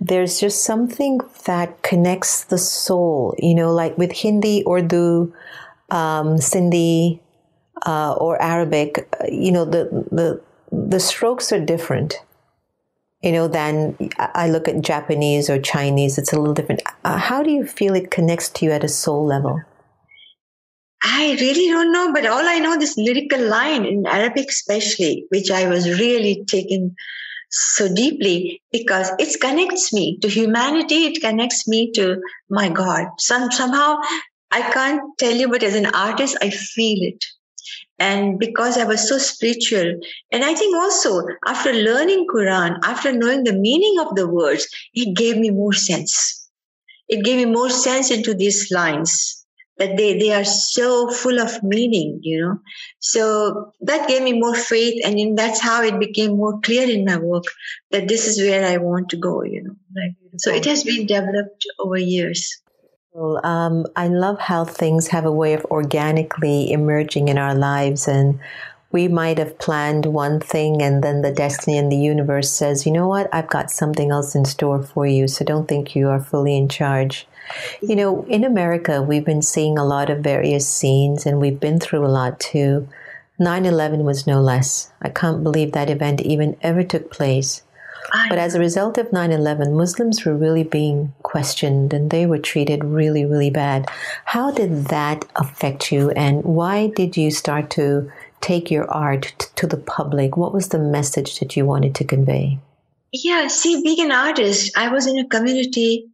There's 0.00 0.40
just 0.40 0.64
something 0.64 1.20
that 1.46 1.82
connects 1.82 2.44
the 2.44 2.58
soul, 2.58 3.34
you 3.38 3.54
know, 3.54 3.72
like 3.72 3.96
with 3.98 4.12
Hindi, 4.12 4.64
Urdu, 4.68 5.32
um, 5.90 6.36
Sindhi, 6.38 7.20
uh, 7.86 8.12
or 8.12 8.40
Arabic, 8.40 9.08
you 9.30 9.52
know, 9.52 9.64
the, 9.64 9.84
the, 10.10 10.40
the 10.70 11.00
strokes 11.00 11.52
are 11.52 11.60
different 11.60 12.20
you 13.22 13.30
know, 13.30 13.46
than 13.46 13.96
I 14.18 14.48
look 14.48 14.66
at 14.66 14.82
Japanese 14.82 15.48
or 15.48 15.60
Chinese. 15.60 16.18
It's 16.18 16.32
a 16.32 16.38
little 16.38 16.54
different. 16.54 16.82
Uh, 17.04 17.18
how 17.18 17.42
do 17.42 17.50
you 17.50 17.64
feel 17.64 17.94
it 17.94 18.10
connects 18.10 18.48
to 18.50 18.64
you 18.66 18.72
at 18.72 18.82
a 18.82 18.88
soul 18.88 19.24
level? 19.24 19.62
I 21.04 21.36
really 21.40 21.68
don't 21.68 21.92
know, 21.92 22.12
but 22.12 22.26
all 22.26 22.46
I 22.46 22.58
know 22.58 22.76
this 22.78 22.96
lyrical 22.96 23.40
line 23.40 23.84
in 23.84 24.06
Arabic, 24.06 24.48
especially, 24.48 25.26
which 25.30 25.50
I 25.50 25.68
was 25.68 25.88
really 26.00 26.44
taken 26.46 26.94
so 27.50 27.92
deeply 27.92 28.60
because 28.72 29.10
it 29.18 29.40
connects 29.40 29.92
me 29.92 30.18
to 30.20 30.28
humanity. 30.28 31.06
It 31.06 31.20
connects 31.20 31.68
me 31.68 31.92
to 31.92 32.20
my 32.50 32.68
God. 32.68 33.06
Some 33.18 33.50
somehow 33.52 33.98
I 34.50 34.62
can't 34.62 35.00
tell 35.18 35.34
you, 35.34 35.48
but 35.48 35.62
as 35.62 35.74
an 35.74 35.86
artist, 35.86 36.36
I 36.40 36.50
feel 36.50 36.98
it 37.02 37.24
and 38.08 38.38
because 38.38 38.78
i 38.78 38.84
was 38.92 39.08
so 39.08 39.18
spiritual 39.18 39.88
and 40.32 40.44
i 40.44 40.54
think 40.54 40.76
also 40.76 41.12
after 41.46 41.72
learning 41.72 42.26
quran 42.34 42.78
after 42.92 43.12
knowing 43.12 43.44
the 43.44 43.58
meaning 43.66 43.98
of 44.04 44.14
the 44.16 44.28
words 44.38 44.66
it 44.94 45.16
gave 45.16 45.36
me 45.36 45.50
more 45.50 45.72
sense. 45.72 46.38
It 47.08 47.24
gave 47.24 47.36
me 47.36 47.44
more 47.44 47.70
sense 47.70 48.10
into 48.10 48.34
these 48.34 48.70
lines 48.70 49.44
that 49.78 49.96
they, 49.96 50.18
they 50.18 50.32
are 50.32 50.44
so 50.44 51.10
full 51.10 51.40
of 51.40 51.62
meaning 51.62 52.20
you 52.22 52.40
know. 52.40 52.58
So 53.00 53.72
that 53.80 54.08
gave 54.08 54.22
me 54.22 54.38
more 54.38 54.54
faith 54.54 55.02
and 55.04 55.18
in, 55.18 55.34
that's 55.34 55.60
how 55.60 55.82
it 55.82 55.98
became 55.98 56.36
more 56.36 56.60
clear 56.60 56.88
in 56.88 57.04
my 57.04 57.18
work 57.18 57.44
that 57.90 58.08
this 58.08 58.26
is 58.26 58.38
where 58.38 58.64
i 58.66 58.76
want 58.76 59.08
to 59.10 59.16
go 59.16 59.42
you 59.42 59.62
know. 59.62 59.76
So 60.38 60.50
it 60.52 60.64
has 60.64 60.84
been 60.84 61.06
developed 61.06 61.66
over 61.78 61.98
years 61.98 62.61
well, 63.12 63.44
um, 63.44 63.86
I 63.94 64.08
love 64.08 64.38
how 64.38 64.64
things 64.64 65.08
have 65.08 65.26
a 65.26 65.32
way 65.32 65.52
of 65.52 65.64
organically 65.66 66.72
emerging 66.72 67.28
in 67.28 67.36
our 67.36 67.54
lives. 67.54 68.08
And 68.08 68.40
we 68.90 69.06
might 69.08 69.38
have 69.38 69.58
planned 69.58 70.06
one 70.06 70.40
thing, 70.40 70.82
and 70.82 71.02
then 71.02 71.22
the 71.22 71.32
destiny 71.32 71.76
and 71.76 71.90
the 71.90 71.96
universe 71.96 72.50
says, 72.50 72.86
you 72.86 72.92
know 72.92 73.08
what, 73.08 73.28
I've 73.32 73.48
got 73.48 73.70
something 73.70 74.10
else 74.10 74.34
in 74.34 74.44
store 74.44 74.82
for 74.82 75.06
you. 75.06 75.28
So 75.28 75.44
don't 75.44 75.68
think 75.68 75.94
you 75.94 76.08
are 76.08 76.20
fully 76.20 76.56
in 76.56 76.68
charge. 76.68 77.26
You 77.82 77.96
know, 77.96 78.24
in 78.24 78.44
America, 78.44 79.02
we've 79.02 79.24
been 79.24 79.42
seeing 79.42 79.76
a 79.76 79.84
lot 79.84 80.08
of 80.08 80.20
various 80.20 80.68
scenes, 80.68 81.26
and 81.26 81.40
we've 81.40 81.60
been 81.60 81.80
through 81.80 82.06
a 82.06 82.08
lot 82.08 82.40
too. 82.40 82.88
9 83.38 83.66
11 83.66 84.04
was 84.04 84.26
no 84.26 84.40
less. 84.40 84.90
I 85.02 85.08
can't 85.08 85.42
believe 85.42 85.72
that 85.72 85.90
event 85.90 86.20
even 86.20 86.56
ever 86.62 86.82
took 86.82 87.10
place. 87.10 87.62
But 88.28 88.38
as 88.38 88.54
a 88.54 88.60
result 88.60 88.98
of 88.98 89.12
9 89.12 89.32
11, 89.32 89.74
Muslims 89.74 90.24
were 90.24 90.36
really 90.36 90.64
being 90.64 91.14
questioned 91.32 91.94
and 91.94 92.10
they 92.10 92.26
were 92.26 92.38
treated 92.38 92.84
really, 92.84 93.24
really 93.24 93.48
bad. 93.48 93.88
How 94.26 94.50
did 94.50 94.86
that 94.86 95.24
affect 95.36 95.90
you 95.90 96.10
and 96.10 96.44
why 96.44 96.88
did 96.88 97.16
you 97.16 97.30
start 97.30 97.70
to 97.70 98.12
take 98.42 98.70
your 98.70 98.90
art 98.90 99.32
t- 99.38 99.46
to 99.56 99.66
the 99.66 99.78
public? 99.78 100.36
What 100.36 100.52
was 100.52 100.68
the 100.68 100.78
message 100.78 101.40
that 101.40 101.56
you 101.56 101.64
wanted 101.64 101.94
to 101.94 102.04
convey? 102.04 102.58
Yeah, 103.12 103.48
see, 103.48 103.82
being 103.82 104.04
an 104.04 104.12
artist, 104.12 104.76
I 104.76 104.88
was 104.88 105.06
in 105.06 105.18
a 105.18 105.26
community 105.26 106.06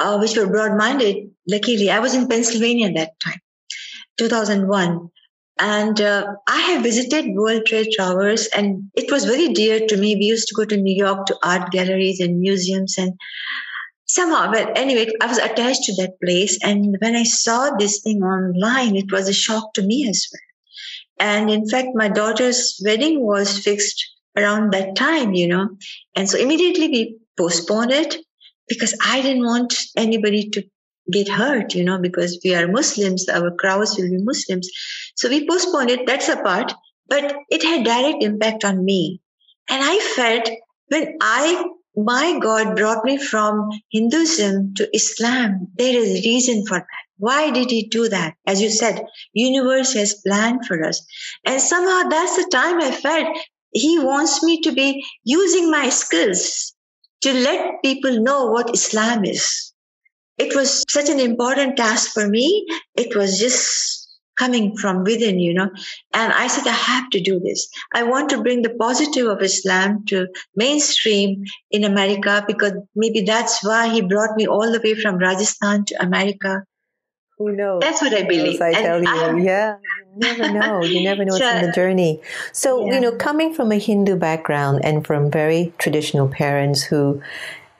uh, 0.00 0.18
which 0.18 0.36
were 0.36 0.48
broad 0.48 0.76
minded. 0.76 1.30
Luckily, 1.48 1.90
I 1.90 2.00
was 2.00 2.14
in 2.14 2.28
Pennsylvania 2.28 2.88
at 2.88 2.94
that 2.94 3.20
time, 3.20 3.40
2001. 4.18 5.08
And 5.58 6.00
uh, 6.00 6.34
I 6.48 6.60
have 6.72 6.82
visited 6.82 7.34
World 7.34 7.64
Trade 7.66 7.88
Towers, 7.96 8.46
and 8.48 8.90
it 8.94 9.10
was 9.10 9.24
very 9.24 9.48
dear 9.48 9.86
to 9.86 9.96
me. 9.96 10.14
We 10.16 10.26
used 10.26 10.48
to 10.48 10.54
go 10.54 10.66
to 10.66 10.76
New 10.76 10.94
York 10.94 11.26
to 11.26 11.38
art 11.42 11.70
galleries 11.70 12.20
and 12.20 12.40
museums, 12.40 12.98
and 12.98 13.14
somehow, 14.06 14.50
but 14.50 14.76
anyway, 14.76 15.10
I 15.20 15.26
was 15.26 15.38
attached 15.38 15.84
to 15.84 15.94
that 15.96 16.20
place. 16.22 16.58
And 16.62 16.96
when 17.00 17.16
I 17.16 17.24
saw 17.24 17.70
this 17.70 18.00
thing 18.00 18.22
online, 18.22 18.96
it 18.96 19.12
was 19.12 19.28
a 19.28 19.32
shock 19.32 19.74
to 19.74 19.82
me 19.82 20.08
as 20.08 20.26
well. 20.32 21.28
And 21.28 21.50
in 21.50 21.68
fact, 21.68 21.88
my 21.94 22.08
daughter's 22.08 22.80
wedding 22.84 23.24
was 23.24 23.58
fixed 23.58 24.04
around 24.36 24.72
that 24.72 24.96
time, 24.96 25.32
you 25.32 25.48
know, 25.48 25.70
and 26.14 26.28
so 26.28 26.38
immediately 26.38 26.88
we 26.88 27.18
postponed 27.38 27.90
it 27.90 28.16
because 28.68 28.94
I 29.04 29.22
didn't 29.22 29.44
want 29.44 29.74
anybody 29.96 30.50
to 30.50 30.62
get 31.10 31.28
hurt, 31.28 31.74
you 31.74 31.84
know, 31.84 31.98
because 31.98 32.38
we 32.44 32.54
are 32.54 32.68
Muslims, 32.68 33.28
our 33.28 33.50
crowds 33.52 33.96
will 33.96 34.10
be 34.10 34.18
Muslims. 34.18 34.68
So 35.14 35.28
we 35.28 35.48
postponed 35.48 35.90
it. 35.90 36.06
That's 36.06 36.28
a 36.28 36.42
part, 36.42 36.72
but 37.08 37.36
it 37.48 37.62
had 37.62 37.84
direct 37.84 38.22
impact 38.22 38.64
on 38.64 38.84
me. 38.84 39.20
And 39.70 39.82
I 39.82 39.98
felt 40.14 40.50
when 40.88 41.16
I, 41.20 41.64
my 41.96 42.38
God 42.40 42.76
brought 42.76 43.04
me 43.04 43.18
from 43.18 43.70
Hinduism 43.90 44.74
to 44.74 44.88
Islam, 44.94 45.68
there 45.74 45.96
is 45.96 46.10
a 46.10 46.28
reason 46.28 46.66
for 46.66 46.78
that. 46.78 46.86
Why 47.18 47.50
did 47.50 47.70
he 47.70 47.88
do 47.88 48.08
that? 48.08 48.34
As 48.46 48.60
you 48.60 48.68
said, 48.70 49.04
universe 49.32 49.94
has 49.94 50.20
planned 50.26 50.66
for 50.66 50.84
us. 50.84 51.04
And 51.46 51.60
somehow 51.60 52.08
that's 52.08 52.36
the 52.36 52.48
time 52.52 52.80
I 52.80 52.90
felt 52.90 53.36
he 53.72 53.98
wants 53.98 54.42
me 54.42 54.60
to 54.62 54.72
be 54.72 55.04
using 55.24 55.70
my 55.70 55.88
skills 55.88 56.74
to 57.22 57.32
let 57.32 57.82
people 57.82 58.22
know 58.22 58.46
what 58.46 58.74
Islam 58.74 59.24
is 59.24 59.72
it 60.38 60.54
was 60.54 60.84
such 60.88 61.08
an 61.08 61.20
important 61.20 61.76
task 61.76 62.12
for 62.12 62.28
me. 62.28 62.66
It 62.94 63.16
was 63.16 63.38
just 63.38 64.05
coming 64.36 64.76
from 64.76 65.04
within, 65.04 65.38
you 65.38 65.54
know. 65.54 65.70
And 66.12 66.32
I 66.32 66.46
said, 66.46 66.66
I 66.66 66.74
have 66.74 67.10
to 67.10 67.20
do 67.20 67.40
this. 67.40 67.68
I 67.94 68.02
want 68.02 68.30
to 68.30 68.42
bring 68.42 68.62
the 68.62 68.74
positive 68.74 69.26
of 69.26 69.42
Islam 69.42 70.04
to 70.06 70.28
mainstream 70.54 71.44
in 71.70 71.84
America 71.84 72.44
because 72.46 72.72
maybe 72.94 73.22
that's 73.22 73.64
why 73.64 73.88
he 73.88 74.02
brought 74.02 74.36
me 74.36 74.46
all 74.46 74.70
the 74.70 74.80
way 74.82 74.94
from 74.94 75.18
Rajasthan 75.18 75.84
to 75.86 76.02
America. 76.02 76.64
Who 77.38 77.52
knows? 77.52 77.80
That's 77.82 78.00
what 78.00 78.14
I 78.14 78.22
believe. 78.22 78.62
I 78.62 78.72
tell 78.72 79.02
you, 79.02 79.08
I, 79.08 79.36
yeah, 79.36 79.76
you 80.14 80.16
never 80.16 80.52
know. 80.58 80.82
You 80.82 81.04
never 81.04 81.24
know 81.24 81.34
what's 81.34 81.44
in 81.44 81.66
the 81.66 81.72
journey. 81.72 82.22
So, 82.52 82.86
yeah. 82.86 82.94
you 82.94 83.00
know, 83.00 83.12
coming 83.12 83.52
from 83.52 83.72
a 83.72 83.76
Hindu 83.76 84.16
background 84.16 84.80
and 84.82 85.06
from 85.06 85.30
very 85.30 85.74
traditional 85.78 86.28
parents 86.28 86.82
who 86.82 87.20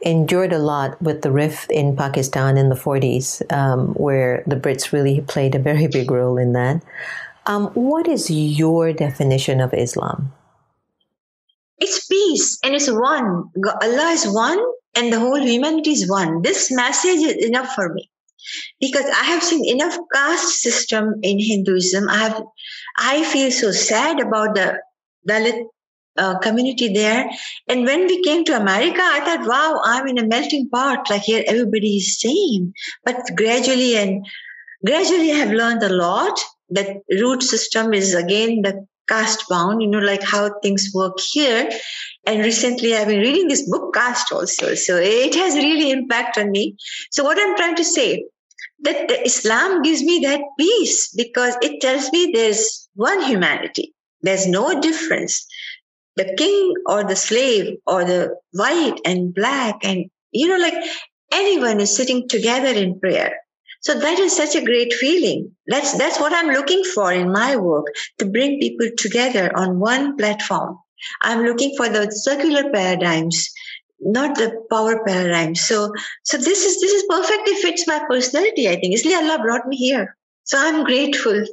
endured 0.01 0.53
a 0.53 0.59
lot 0.59 1.01
with 1.01 1.23
the 1.23 1.31
rift 1.31 1.71
in 1.71 1.97
Pakistan 1.97 2.57
in 2.57 2.69
the 2.69 2.75
40s, 2.75 3.41
um, 3.53 3.95
where 3.95 4.43
the 4.47 4.57
Brits 4.57 4.93
really 4.93 5.21
played 5.23 5.55
a 5.55 5.59
very 5.59 5.87
big 5.87 6.11
role 6.11 6.37
in 6.37 6.53
that. 6.53 6.83
Um, 7.47 7.69
what 7.75 8.09
is 8.09 8.31
your 8.31 8.93
definition 8.93 9.61
of 9.61 9.73
Islam? 9.73 10.33
It's 11.79 12.07
peace 12.07 12.59
and 12.65 12.75
it's 12.75 12.91
one. 12.91 13.51
Allah 13.83 14.11
is 14.11 14.27
one 14.27 14.59
and 14.95 15.13
the 15.13 15.21
whole 15.21 15.41
humanity 15.41 15.93
is 15.93 16.11
one. 16.11 16.43
This 16.43 16.71
message 16.71 17.21
is 17.21 17.47
enough 17.47 17.75
for 17.75 17.93
me 17.93 18.11
because 18.81 19.05
I 19.05 19.25
have 19.25 19.43
seen 19.43 19.65
enough 19.65 19.97
caste 20.13 20.61
system 20.63 21.21
in 21.23 21.39
Hinduism. 21.39 22.09
I 22.09 22.17
have, 22.17 22.43
I 22.99 23.25
feel 23.25 23.51
so 23.51 23.71
sad 23.73 24.21
about 24.21 24.55
the 24.55 24.79
Dalit 25.29 25.67
uh, 26.19 26.39
community 26.39 26.93
there. 26.93 27.29
And 27.69 27.85
when 27.85 28.07
we 28.07 28.23
came 28.23 28.45
to 28.45 28.57
America, 28.57 29.01
I 29.01 29.21
thought, 29.21 29.47
wow, 29.47 29.81
I'm 29.85 30.07
in 30.09 30.19
a 30.19 30.27
melting 30.27 30.69
pot. 30.69 31.09
Like 31.11 31.23
here, 31.23 31.45
everybody 31.47 31.97
is 31.97 32.21
same. 32.21 32.73
But 33.05 33.17
gradually 33.37 33.97
and 33.97 34.27
gradually, 34.85 35.33
I 35.33 35.37
have 35.37 35.53
learned 35.53 35.83
a 35.83 35.95
lot. 35.95 36.39
That 36.71 36.97
root 37.11 37.43
system 37.43 37.95
is 37.95 38.15
again 38.15 38.63
the 38.63 38.87
caste 39.09 39.45
bound, 39.49 39.83
you 39.83 39.89
know, 39.89 39.99
like 39.99 40.23
how 40.23 40.51
things 40.63 40.91
work 40.93 41.19
here. 41.33 41.71
And 42.27 42.41
recently 42.41 42.95
I've 42.95 43.07
been 43.07 43.21
reading 43.21 43.49
this 43.49 43.69
book, 43.69 43.95
Caste 43.95 44.33
also. 44.33 44.75
So 44.75 44.97
it 44.97 45.35
has 45.37 45.55
really 45.55 45.91
impact 45.91 46.39
on 46.39 46.51
me. 46.51 46.77
So 47.13 47.23
what 47.23 47.39
I'm 47.41 47.57
trying 47.57 47.77
to 47.77 47.85
say, 47.85 48.27
that 48.81 49.11
Islam 49.25 49.83
gives 49.83 50.03
me 50.03 50.21
that 50.21 50.41
peace 50.59 51.13
because 51.17 51.57
it 51.63 51.81
tells 51.81 52.13
me 52.13 52.31
there's 52.35 52.89
one 52.95 53.23
humanity. 53.23 53.95
There's 54.23 54.47
no 54.47 54.81
difference 54.81 55.47
the 56.17 56.35
king 56.37 56.75
or 56.87 57.05
the 57.05 57.17
slave 57.17 57.77
or 57.87 58.05
the 58.05 58.37
white 58.53 59.01
and 59.05 59.35
black 59.35 59.85
and 59.85 60.07
you 60.33 60.49
know 60.49 60.57
like 60.57 60.75
anyone 61.33 61.81
is 61.81 61.95
sitting 61.95 62.29
together 62.29 62.69
in 62.69 62.99
prayer. 63.01 63.37
So 63.81 63.99
that 63.99 64.19
is 64.19 64.35
such 64.35 64.57
a 64.57 64.65
great 64.65 64.93
feeling. 64.95 65.53
That's 65.67 65.97
that's 65.97 66.19
what 66.19 66.33
i'm 66.33 66.53
looking 66.53 66.83
for 66.95 67.13
in 67.13 67.33
my 67.33 67.57
work 67.57 67.87
to 68.19 68.27
bring 68.27 68.59
people 68.59 68.89
together 68.97 69.57
on 69.57 69.79
one 69.79 70.17
platform. 70.17 70.79
I'm 71.23 71.45
looking 71.45 71.75
for 71.77 71.89
the 71.89 72.11
circular 72.11 72.71
paradigms 72.73 73.51
not 74.01 74.37
the 74.37 74.53
power 74.71 75.03
paradigm 75.07 75.55
so 75.55 75.91
so 76.23 76.37
this 76.37 76.65
is 76.67 76.81
this 76.81 76.93
is 76.93 77.05
perfectly 77.09 77.55
fits 77.55 77.87
my 77.87 78.01
personality 78.09 78.69
i 78.69 78.77
think. 78.77 78.95
Isli 78.95 79.17
allah 79.17 79.43
brought 79.43 79.67
me 79.67 79.77
here. 79.77 80.17
So 80.45 80.59
i'm 80.59 80.85
grateful 80.85 81.45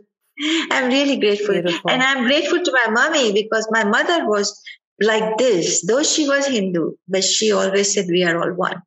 I'm 0.71 0.87
really 0.87 1.17
grateful. 1.17 1.53
Beautiful. 1.53 1.89
And 1.89 2.01
I'm 2.01 2.25
grateful 2.25 2.61
to 2.63 2.71
my 2.71 2.91
mommy 2.91 3.33
because 3.33 3.67
my 3.71 3.83
mother 3.83 4.27
was 4.27 4.61
like 5.01 5.37
this, 5.37 5.85
though 5.85 6.03
she 6.03 6.27
was 6.27 6.47
Hindu, 6.47 6.93
but 7.07 7.23
she 7.23 7.51
always 7.51 7.93
said 7.93 8.05
we 8.07 8.23
are 8.23 8.41
all 8.41 8.53
one. 8.53 8.81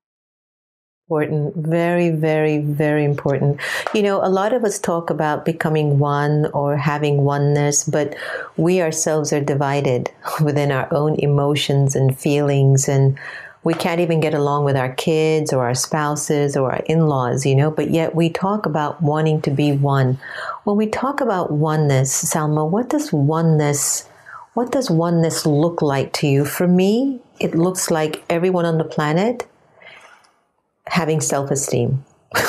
Important, 1.08 1.54
very, 1.54 2.10
very, 2.10 2.58
very 2.58 3.04
important. 3.04 3.60
You 3.94 4.02
know, 4.02 4.24
a 4.24 4.28
lot 4.28 4.52
of 4.52 4.64
us 4.64 4.76
talk 4.76 5.08
about 5.08 5.44
becoming 5.44 6.00
one 6.00 6.46
or 6.46 6.76
having 6.76 7.18
oneness, 7.18 7.84
but 7.84 8.16
we 8.56 8.82
ourselves 8.82 9.32
are 9.32 9.40
divided 9.40 10.10
within 10.42 10.72
our 10.72 10.92
own 10.92 11.14
emotions 11.20 11.94
and 11.94 12.18
feelings, 12.18 12.88
and 12.88 13.16
we 13.66 13.74
can't 13.74 14.00
even 14.00 14.20
get 14.20 14.32
along 14.32 14.62
with 14.62 14.76
our 14.76 14.94
kids 14.94 15.52
or 15.52 15.64
our 15.64 15.74
spouses 15.74 16.56
or 16.56 16.70
our 16.70 16.82
in 16.86 17.08
laws, 17.08 17.44
you 17.44 17.56
know, 17.56 17.68
but 17.68 17.90
yet 17.90 18.14
we 18.14 18.30
talk 18.30 18.64
about 18.64 19.02
wanting 19.02 19.42
to 19.42 19.50
be 19.50 19.72
one. 19.72 20.20
When 20.62 20.76
we 20.76 20.86
talk 20.86 21.20
about 21.20 21.50
oneness, 21.50 22.24
Salma, 22.32 22.70
what 22.70 22.90
does 22.90 23.12
oneness? 23.12 24.08
What 24.54 24.70
does 24.70 24.88
oneness 24.88 25.44
look 25.44 25.82
like 25.82 26.12
to 26.12 26.28
you? 26.28 26.44
For 26.44 26.68
me, 26.68 27.18
it 27.40 27.56
looks 27.56 27.90
like 27.90 28.22
everyone 28.30 28.66
on 28.66 28.78
the 28.78 28.84
planet 28.84 29.48
having 30.86 31.20
self 31.20 31.50
esteem. 31.50 32.04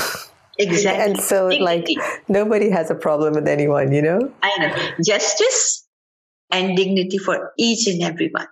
Exactly. 0.59 1.03
and 1.03 1.21
so, 1.21 1.49
dignity. 1.49 1.95
like, 1.99 2.21
nobody 2.27 2.71
has 2.71 2.89
a 2.89 2.95
problem 2.95 3.35
with 3.35 3.47
anyone, 3.47 3.91
you 3.91 4.01
know? 4.01 4.31
I 4.41 4.57
know. 4.57 4.75
Justice 5.05 5.87
and 6.49 6.75
dignity 6.75 7.19
for 7.19 7.53
each 7.59 7.85
and 7.85 8.01
everyone. 8.01 8.47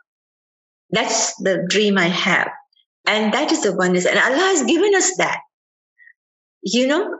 That's 0.96 1.36
the 1.44 1.66
dream 1.68 1.98
I 1.98 2.08
have. 2.08 2.50
And 3.06 3.34
that 3.34 3.52
is 3.52 3.62
the 3.64 3.76
oneness. 3.76 4.06
And 4.06 4.18
Allah 4.18 4.48
has 4.54 4.64
given 4.64 4.96
us 4.96 5.16
that. 5.18 5.42
You 6.64 6.88
know, 6.88 7.20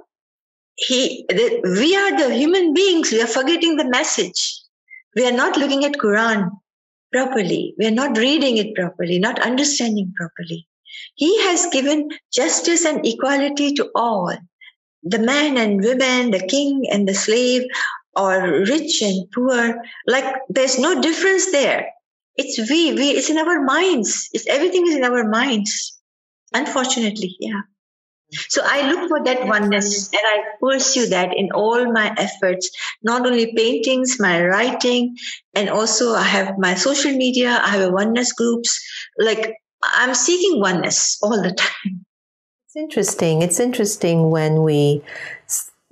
He, 0.76 1.26
the, 1.30 1.62
we 1.80 1.96
are 1.96 2.18
the 2.18 2.34
human 2.34 2.74
beings. 2.74 3.12
We 3.12 3.22
are 3.22 3.28
forgetting 3.28 3.76
the 3.76 3.90
message. 3.90 4.42
We 5.16 5.28
are 5.28 5.32
not 5.32 5.58
looking 5.58 5.86
at 5.86 5.94
Quran 5.94 6.50
properly. 7.12 7.76
We 7.78 7.86
are 7.88 7.92
not 7.92 8.18
reading 8.18 8.58
it 8.58 8.76
properly, 8.76 9.20
not 9.20 9.40
understanding 9.40 10.14
properly. 10.16 10.68
He 11.16 11.42
has 11.44 11.68
given 11.72 12.10
justice 12.34 12.86
and 12.86 13.06
equality 13.06 13.74
to 13.74 13.90
all 13.96 14.36
the 15.04 15.20
man 15.20 15.58
and 15.58 15.82
women, 15.82 16.32
the 16.32 16.46
king 16.48 16.84
and 16.92 17.08
the 17.08 17.14
slave, 17.14 17.64
or 18.16 18.42
rich 18.42 19.02
and 19.02 19.30
poor. 19.32 19.82
Like 20.08 20.26
there's 20.50 20.80
no 20.80 21.02
difference 21.02 21.52
there. 21.52 21.88
It's 22.38 22.70
we, 22.70 22.94
we, 22.94 23.12
it's 23.12 23.30
in 23.30 23.38
our 23.38 23.62
minds. 23.64 24.30
It's 24.34 24.48
everything 24.48 24.88
is 24.88 24.96
in 24.96 25.04
our 25.04 25.28
minds. 25.28 26.00
Unfortunately, 26.54 27.36
yeah. 27.40 27.62
So 28.50 28.62
I 28.66 28.90
look 28.90 29.08
for 29.08 29.24
that 29.24 29.46
oneness 29.48 30.10
and 30.12 30.22
I 30.24 30.44
pursue 30.60 31.08
that 31.08 31.34
in 31.36 31.50
all 31.54 31.92
my 31.92 32.14
efforts, 32.18 32.70
not 33.04 33.26
only 33.26 33.54
paintings, 33.56 34.18
my 34.20 34.44
writing, 34.44 35.16
and 35.54 35.70
also 35.70 36.14
I 36.14 36.24
have 36.24 36.58
my 36.58 36.76
social 36.76 37.12
media, 37.12 37.60
I 37.64 37.70
have 37.70 37.90
a 37.90 37.92
oneness 37.92 38.34
groups. 38.34 38.80
Like 39.18 39.56
I'm 39.84 40.16
seeking 40.16 40.60
oneness 40.60 41.18
all 41.22 41.42
the 41.42 41.52
time. 41.58 42.06
It's 42.66 42.76
interesting. 42.76 43.42
It's 43.42 43.60
interesting 43.60 44.32
when 44.32 44.64
we 44.64 45.02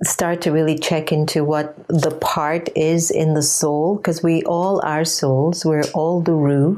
start 0.02 0.42
to 0.42 0.50
really 0.50 0.76
check 0.76 1.12
into 1.12 1.44
what 1.44 1.86
the 1.88 2.10
part 2.20 2.68
is 2.76 3.10
in 3.10 3.34
the 3.34 3.42
soul, 3.42 3.96
because 3.96 4.22
we 4.22 4.42
all 4.42 4.84
are 4.84 5.04
souls. 5.04 5.64
We're 5.64 5.84
all 5.94 6.20
the 6.20 6.32
Ruh. 6.32 6.76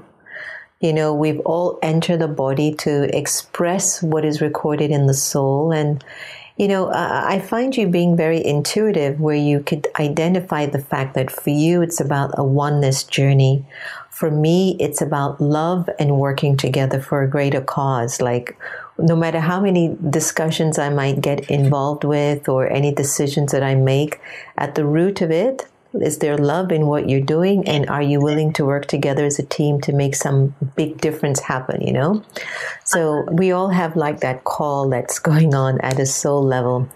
You 0.81 0.93
know, 0.93 1.15
we've 1.15 1.41
all 1.41 1.79
entered 1.83 2.21
the 2.21 2.29
body 2.29 2.75
to 2.75 3.17
express 3.17 4.03
what 4.03 4.25
is 4.27 4.43
recorded 4.43 4.91
in 4.91 5.07
the 5.07 5.15
soul. 5.15 5.73
And, 5.73 6.05
you 6.59 6.69
know, 6.69 6.91
I 6.93 7.41
find 7.41 7.75
you 7.75 7.89
being 7.89 8.17
very 8.17 8.45
intuitive 8.45 9.19
where 9.19 9.37
you 9.37 9.61
could 9.61 9.89
identify 9.99 10.67
the 10.67 10.79
fact 10.79 11.15
that 11.15 11.31
for 11.31 11.51
you 11.51 11.81
it's 11.81 12.01
about 12.01 12.33
a 12.37 12.45
oneness 12.45 13.03
journey 13.05 13.65
for 14.11 14.31
me, 14.31 14.77
it's 14.81 15.03
about 15.03 15.41
love 15.41 15.91
and 15.99 16.19
working 16.19 16.57
together 16.57 17.01
for 17.01 17.23
a 17.23 17.29
greater 17.29 17.61
cause. 17.61 18.21
Like, 18.21 18.57
no 18.99 19.17
matter 19.17 19.41
how 19.41 19.61
many 19.61 19.97
discussions 20.11 20.79
I 20.79 20.89
might 20.89 21.21
get 21.21 21.51
involved 21.51 22.05
with 22.05 22.49
or 22.49 22.69
any 22.69 22.93
decisions 22.95 23.53
that 23.53 23.63
I 23.63 23.75
make, 23.75 24.21
at 24.57 24.75
the 24.75 24.85
root 24.85 25.21
of 25.21 25.31
it, 25.31 25.67
is 25.95 26.19
there 26.19 26.37
love 26.37 26.73
in 26.73 26.87
what 26.87 27.09
you're 27.09 27.21
doing? 27.21 27.67
And 27.67 27.89
are 27.89 28.03
you 28.03 28.21
willing 28.21 28.53
to 28.55 28.65
work 28.65 28.87
together 28.87 29.25
as 29.25 29.39
a 29.39 29.43
team 29.43 29.81
to 29.83 29.93
make 29.93 30.15
some 30.15 30.55
big 30.77 31.01
difference 31.01 31.41
happen, 31.41 31.81
you 31.81 31.93
know? 31.93 32.23
So 32.85 33.25
we 33.31 33.53
all 33.53 33.69
have 33.69 33.97
like 33.97 34.21
that 34.21 34.45
call 34.45 34.89
that's 34.91 35.19
going 35.19 35.55
on 35.55 35.81
at 35.81 35.99
a 35.99 36.07
soul 36.07 36.43
level. 36.43 36.89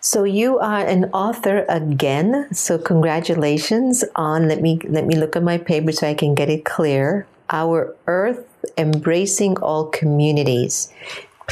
So 0.00 0.24
you 0.24 0.58
are 0.58 0.84
an 0.84 1.04
author 1.12 1.64
again. 1.68 2.52
So 2.52 2.78
congratulations 2.78 4.04
on 4.16 4.48
let 4.48 4.60
me 4.60 4.80
let 4.88 5.06
me 5.06 5.14
look 5.14 5.36
at 5.36 5.42
my 5.42 5.58
paper 5.58 5.92
so 5.92 6.08
I 6.08 6.14
can 6.14 6.34
get 6.34 6.48
it 6.48 6.64
clear. 6.64 7.26
Our 7.50 7.94
Earth 8.06 8.44
Embracing 8.76 9.58
All 9.58 9.86
Communities. 9.86 10.92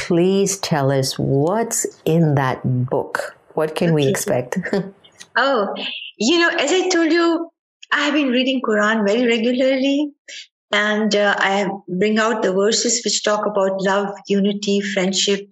Please 0.07 0.57
tell 0.57 0.91
us 0.91 1.19
what's 1.19 1.85
in 2.05 2.33
that 2.33 2.59
book. 2.89 3.37
What 3.53 3.75
can 3.75 3.93
we 3.93 4.07
expect? 4.07 4.57
oh, 5.37 5.75
you 6.17 6.39
know, 6.39 6.49
as 6.49 6.71
I 6.71 6.89
told 6.89 7.11
you, 7.11 7.51
I 7.91 8.05
have 8.05 8.13
been 8.15 8.29
reading 8.29 8.61
Quran 8.61 9.05
very 9.07 9.27
regularly 9.27 10.11
and 10.71 11.15
uh, 11.15 11.35
I 11.37 11.69
bring 11.87 12.17
out 12.17 12.41
the 12.41 12.51
verses 12.51 13.01
which 13.05 13.23
talk 13.23 13.45
about 13.45 13.79
love, 13.81 14.09
unity, 14.27 14.81
friendship, 14.81 15.47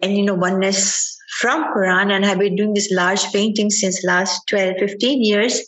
and 0.00 0.16
you 0.16 0.24
know 0.24 0.34
oneness 0.34 1.16
from 1.38 1.72
Quran 1.72 2.10
and 2.10 2.26
I've 2.26 2.40
been 2.40 2.56
doing 2.56 2.74
this 2.74 2.90
large 2.90 3.22
painting 3.32 3.70
since 3.70 4.02
last 4.04 4.42
12, 4.48 4.74
15 4.80 5.22
years. 5.22 5.62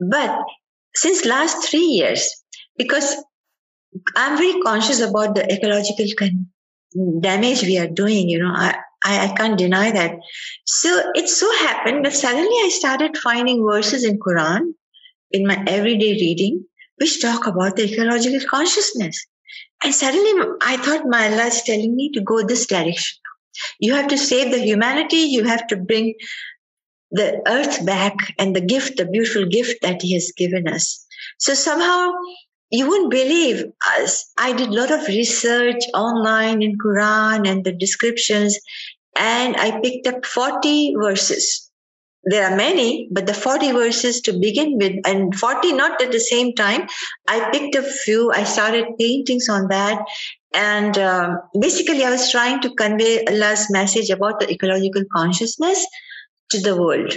But 0.00 0.34
since 0.94 1.26
last 1.26 1.68
three 1.68 1.88
years, 2.00 2.26
because 2.78 3.22
I'm 4.16 4.38
very 4.38 4.58
conscious 4.62 5.00
about 5.00 5.34
the 5.34 5.44
ecological 5.52 6.06
con- 6.18 6.48
damage 7.20 7.62
we 7.62 7.78
are 7.78 7.88
doing, 7.88 8.28
you 8.28 8.38
know, 8.38 8.52
I, 8.54 8.76
I, 9.04 9.26
I 9.26 9.34
can't 9.36 9.58
deny 9.58 9.90
that. 9.90 10.16
So 10.64 11.10
it 11.14 11.28
so 11.28 11.50
happened 11.58 12.04
that 12.04 12.14
suddenly 12.14 12.56
I 12.64 12.70
started 12.72 13.16
finding 13.18 13.66
verses 13.68 14.04
in 14.04 14.18
Quran 14.18 14.72
in 15.32 15.46
my 15.46 15.62
everyday 15.66 16.12
reading, 16.12 16.64
which 16.96 17.20
talk 17.20 17.46
about 17.46 17.76
the 17.76 17.92
ecological 17.92 18.46
consciousness. 18.48 19.26
And 19.82 19.94
suddenly 19.94 20.56
I 20.62 20.76
thought 20.76 21.06
my 21.06 21.32
Allah 21.32 21.46
is 21.46 21.62
telling 21.62 21.94
me 21.94 22.10
to 22.14 22.20
go 22.20 22.42
this 22.42 22.66
direction. 22.66 23.18
You 23.78 23.94
have 23.94 24.08
to 24.08 24.18
save 24.18 24.50
the 24.50 24.58
humanity. 24.58 25.18
You 25.18 25.44
have 25.44 25.66
to 25.68 25.76
bring 25.76 26.14
the 27.10 27.40
earth 27.46 27.84
back 27.84 28.16
and 28.38 28.56
the 28.56 28.60
gift, 28.60 28.96
the 28.96 29.06
beautiful 29.06 29.46
gift 29.46 29.82
that 29.82 30.02
he 30.02 30.14
has 30.14 30.32
given 30.36 30.66
us. 30.66 31.04
So 31.38 31.54
somehow 31.54 32.10
you 32.74 32.88
wouldn't 32.88 33.12
believe 33.12 33.64
us. 33.98 34.32
I 34.36 34.52
did 34.52 34.68
a 34.68 34.72
lot 34.72 34.90
of 34.90 35.06
research 35.06 35.80
online 35.94 36.60
in 36.60 36.76
Quran 36.76 37.48
and 37.48 37.64
the 37.64 37.70
descriptions, 37.72 38.58
and 39.16 39.56
I 39.56 39.80
picked 39.80 40.08
up 40.08 40.26
40 40.26 40.96
verses. 41.00 41.70
There 42.24 42.44
are 42.50 42.56
many, 42.56 43.08
but 43.12 43.26
the 43.26 43.34
40 43.34 43.70
verses 43.72 44.20
to 44.22 44.32
begin 44.32 44.76
with, 44.78 44.94
and 45.06 45.36
40 45.36 45.74
not 45.74 46.02
at 46.02 46.10
the 46.10 46.18
same 46.18 46.52
time. 46.54 46.88
I 47.28 47.48
picked 47.50 47.76
a 47.76 47.82
few. 47.82 48.32
I 48.32 48.42
started 48.42 48.86
paintings 48.98 49.48
on 49.48 49.68
that. 49.68 50.04
And 50.52 50.98
um, 50.98 51.38
basically, 51.60 52.02
I 52.02 52.10
was 52.10 52.28
trying 52.30 52.60
to 52.62 52.74
convey 52.74 53.24
Allah's 53.26 53.70
message 53.70 54.10
about 54.10 54.40
the 54.40 54.50
ecological 54.50 55.04
consciousness 55.12 55.86
to 56.50 56.60
the 56.60 56.74
world. 56.80 57.12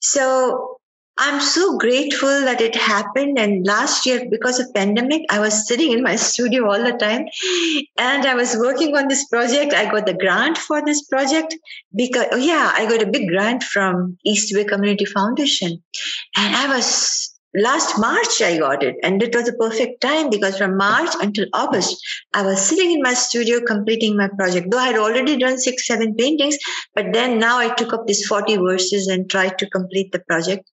So 0.00 0.78
I'm 1.16 1.40
so 1.40 1.78
grateful 1.78 2.28
that 2.28 2.60
it 2.60 2.74
happened. 2.74 3.38
And 3.38 3.64
last 3.64 4.04
year, 4.04 4.26
because 4.30 4.58
of 4.58 4.74
pandemic, 4.74 5.22
I 5.30 5.38
was 5.38 5.66
sitting 5.68 5.92
in 5.92 6.02
my 6.02 6.16
studio 6.28 6.70
all 6.70 6.82
the 6.82 6.92
time, 6.92 7.26
and 7.98 8.26
I 8.26 8.34
was 8.34 8.56
working 8.56 8.96
on 8.96 9.08
this 9.08 9.26
project. 9.28 9.72
I 9.72 9.90
got 9.90 10.06
the 10.06 10.14
grant 10.14 10.58
for 10.58 10.84
this 10.84 11.02
project 11.04 11.54
because, 11.94 12.26
oh 12.32 12.36
yeah, 12.36 12.72
I 12.74 12.86
got 12.86 13.02
a 13.02 13.10
big 13.10 13.28
grant 13.28 13.62
from 13.62 14.18
East 14.24 14.52
Bay 14.54 14.64
Community 14.64 15.04
Foundation, 15.04 15.82
and 16.36 16.56
I 16.56 16.74
was 16.74 17.33
last 17.54 17.98
March 17.98 18.42
I 18.42 18.58
got 18.58 18.82
it. 18.82 18.96
And 19.02 19.22
it 19.22 19.34
was 19.34 19.48
a 19.48 19.52
perfect 19.52 20.00
time 20.00 20.30
because 20.30 20.58
from 20.58 20.76
March 20.76 21.10
until 21.20 21.46
August, 21.52 21.96
I 22.32 22.42
was 22.42 22.60
sitting 22.60 22.92
in 22.92 23.02
my 23.02 23.14
studio 23.14 23.60
completing 23.60 24.16
my 24.16 24.28
project. 24.28 24.68
Though 24.70 24.78
I 24.78 24.88
had 24.88 24.98
already 24.98 25.36
done 25.36 25.58
six, 25.58 25.86
seven 25.86 26.14
paintings, 26.14 26.58
but 26.94 27.06
then 27.12 27.38
now 27.38 27.58
I 27.58 27.74
took 27.74 27.92
up 27.92 28.06
these 28.06 28.26
40 28.26 28.56
verses 28.56 29.06
and 29.06 29.30
tried 29.30 29.58
to 29.58 29.70
complete 29.70 30.12
the 30.12 30.20
project. 30.20 30.70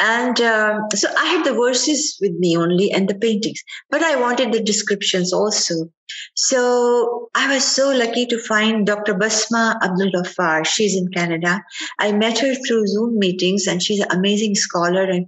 And 0.00 0.40
um, 0.40 0.82
so 0.94 1.08
I 1.18 1.26
had 1.26 1.44
the 1.44 1.54
verses 1.54 2.18
with 2.20 2.32
me 2.38 2.56
only 2.56 2.92
and 2.92 3.08
the 3.08 3.16
paintings, 3.16 3.60
but 3.90 4.02
I 4.02 4.14
wanted 4.14 4.52
the 4.52 4.62
descriptions 4.62 5.32
also. 5.32 5.90
So 6.34 7.28
I 7.34 7.52
was 7.52 7.64
so 7.64 7.90
lucky 7.90 8.24
to 8.26 8.38
find 8.38 8.86
Dr. 8.86 9.14
Basma 9.14 9.74
Abdul 9.82 10.12
Ghaffar. 10.12 10.64
She's 10.64 10.96
in 10.96 11.08
Canada. 11.08 11.62
I 11.98 12.12
met 12.12 12.38
her 12.38 12.54
through 12.54 12.86
Zoom 12.86 13.18
meetings 13.18 13.66
and 13.66 13.82
she's 13.82 14.00
an 14.00 14.12
amazing 14.12 14.54
scholar 14.54 15.02
and 15.02 15.26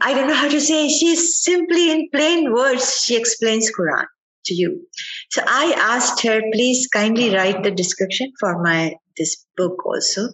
I 0.00 0.14
don't 0.14 0.28
know 0.28 0.34
how 0.34 0.48
to 0.48 0.60
say. 0.60 0.88
She's 0.88 1.42
simply 1.42 1.90
in 1.90 2.08
plain 2.12 2.52
words. 2.52 3.02
She 3.04 3.16
explains 3.16 3.70
Quran 3.76 4.06
to 4.46 4.54
you. 4.54 4.86
So 5.30 5.42
I 5.46 5.74
asked 5.76 6.22
her, 6.22 6.40
please 6.52 6.86
kindly 6.86 7.34
write 7.34 7.62
the 7.62 7.70
description 7.70 8.32
for 8.38 8.62
my 8.62 8.94
this 9.16 9.44
book 9.56 9.84
also. 9.84 10.28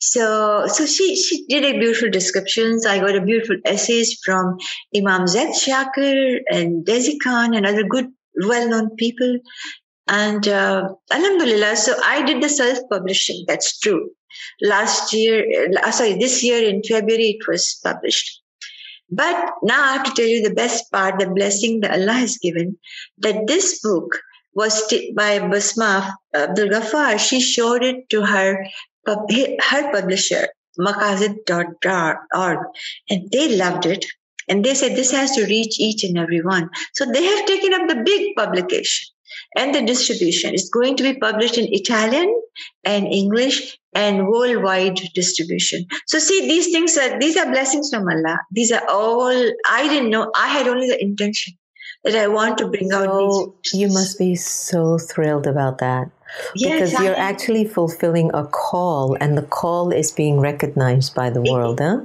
So 0.00 0.66
so 0.68 0.86
she 0.86 1.16
she 1.16 1.44
did 1.46 1.64
a 1.64 1.78
beautiful 1.78 2.10
descriptions. 2.10 2.86
I 2.86 2.98
got 2.98 3.16
a 3.16 3.20
beautiful 3.20 3.56
essays 3.64 4.18
from 4.24 4.56
Imam 4.96 5.26
Zaid 5.26 5.54
Shakir 5.54 6.38
and 6.48 6.84
Daisy 6.84 7.18
Khan 7.18 7.54
and 7.54 7.66
other 7.66 7.84
good 7.84 8.06
well 8.46 8.68
known 8.68 8.90
people. 8.96 9.38
And 10.08 10.48
uh, 10.48 10.88
Alhamdulillah, 11.10 11.76
so 11.76 11.94
I 12.04 12.22
did 12.22 12.42
the 12.42 12.48
self 12.48 12.78
publishing. 12.90 13.44
That's 13.46 13.78
true. 13.78 14.10
Last 14.62 15.12
year, 15.12 15.44
uh, 15.82 15.90
sorry, 15.90 16.14
this 16.14 16.42
year 16.42 16.62
in 16.66 16.82
February, 16.82 17.38
it 17.38 17.46
was 17.46 17.78
published. 17.84 18.41
But 19.14 19.52
now 19.62 19.82
I 19.82 19.92
have 19.92 20.04
to 20.04 20.12
tell 20.12 20.26
you 20.26 20.42
the 20.42 20.54
best 20.54 20.90
part, 20.90 21.18
the 21.18 21.28
blessing 21.28 21.80
that 21.80 21.92
Allah 21.92 22.14
has 22.14 22.38
given, 22.38 22.78
that 23.18 23.46
this 23.46 23.80
book 23.80 24.18
was 24.54 24.86
t- 24.86 25.12
by 25.14 25.38
Basma 25.38 26.14
uh, 26.34 26.46
Abdul 26.48 26.70
Ghaffar. 26.70 27.18
She 27.18 27.38
showed 27.38 27.84
it 27.84 28.08
to 28.08 28.24
her, 28.24 28.66
her 29.06 29.92
publisher, 29.92 30.48
maqasid.org, 30.80 32.58
and 33.10 33.30
they 33.30 33.54
loved 33.54 33.84
it. 33.84 34.06
And 34.48 34.64
they 34.64 34.74
said 34.74 34.96
this 34.96 35.12
has 35.12 35.32
to 35.32 35.44
reach 35.44 35.78
each 35.78 36.04
and 36.04 36.16
every 36.16 36.40
one. 36.40 36.70
So 36.94 37.04
they 37.04 37.22
have 37.22 37.46
taken 37.46 37.74
up 37.74 37.88
the 37.88 38.02
big 38.02 38.34
publication 38.34 39.08
and 39.58 39.74
the 39.74 39.82
distribution. 39.82 40.54
It's 40.54 40.70
going 40.70 40.96
to 40.96 41.02
be 41.02 41.18
published 41.18 41.58
in 41.58 41.68
Italian 41.70 42.34
and 42.84 43.06
English 43.06 43.78
and 43.94 44.26
worldwide 44.28 45.00
distribution. 45.14 45.86
So 46.06 46.18
see, 46.18 46.48
these 46.48 46.72
things 46.72 46.96
are, 46.96 47.18
these 47.18 47.36
are 47.36 47.50
blessings 47.50 47.90
from 47.90 48.08
Allah. 48.08 48.38
These 48.50 48.72
are 48.72 48.82
all, 48.88 49.30
I 49.70 49.88
didn't 49.88 50.10
know, 50.10 50.30
I 50.34 50.48
had 50.48 50.66
only 50.68 50.88
the 50.88 51.02
intention 51.02 51.54
that 52.04 52.16
I 52.16 52.26
want 52.28 52.58
to 52.58 52.68
bring 52.68 52.90
so 52.90 53.04
out 53.04 53.54
these. 53.64 53.80
You 53.80 53.88
must 53.88 54.18
be 54.18 54.34
so 54.34 54.98
thrilled 54.98 55.46
about 55.46 55.78
that. 55.78 56.10
Yes, 56.56 56.90
because 56.90 57.04
you're 57.04 57.18
actually 57.18 57.66
fulfilling 57.66 58.30
a 58.32 58.46
call 58.46 59.16
and 59.20 59.36
the 59.36 59.42
call 59.42 59.92
is 59.92 60.10
being 60.10 60.40
recognized 60.40 61.14
by 61.14 61.28
the 61.28 61.42
world, 61.42 61.80
huh? 61.80 62.00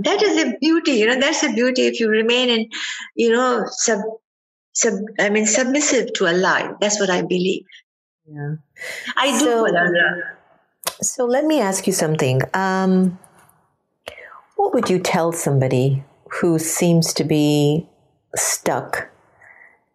That 0.00 0.22
is 0.22 0.44
a 0.44 0.56
beauty, 0.60 0.92
you 0.92 1.06
know, 1.06 1.18
that's 1.18 1.42
a 1.42 1.52
beauty 1.52 1.86
if 1.86 2.00
you 2.00 2.08
remain 2.08 2.48
in, 2.50 2.68
you 3.16 3.30
know, 3.30 3.64
sub, 3.66 4.00
sub, 4.72 4.94
I 5.18 5.30
mean, 5.30 5.46
submissive 5.46 6.12
to 6.14 6.26
Allah. 6.26 6.76
That's 6.80 7.00
what 7.00 7.10
I 7.10 7.22
believe. 7.22 7.64
Yeah. 8.26 8.56
I 9.16 9.32
do 9.32 9.38
so, 9.38 9.66
Allah. 9.66 10.39
So 11.02 11.24
let 11.24 11.44
me 11.44 11.60
ask 11.60 11.86
you 11.86 11.92
something. 11.92 12.42
Um, 12.54 13.18
what 14.56 14.74
would 14.74 14.90
you 14.90 14.98
tell 14.98 15.32
somebody 15.32 16.02
who 16.40 16.58
seems 16.58 17.14
to 17.14 17.24
be 17.24 17.88
stuck 18.36 19.10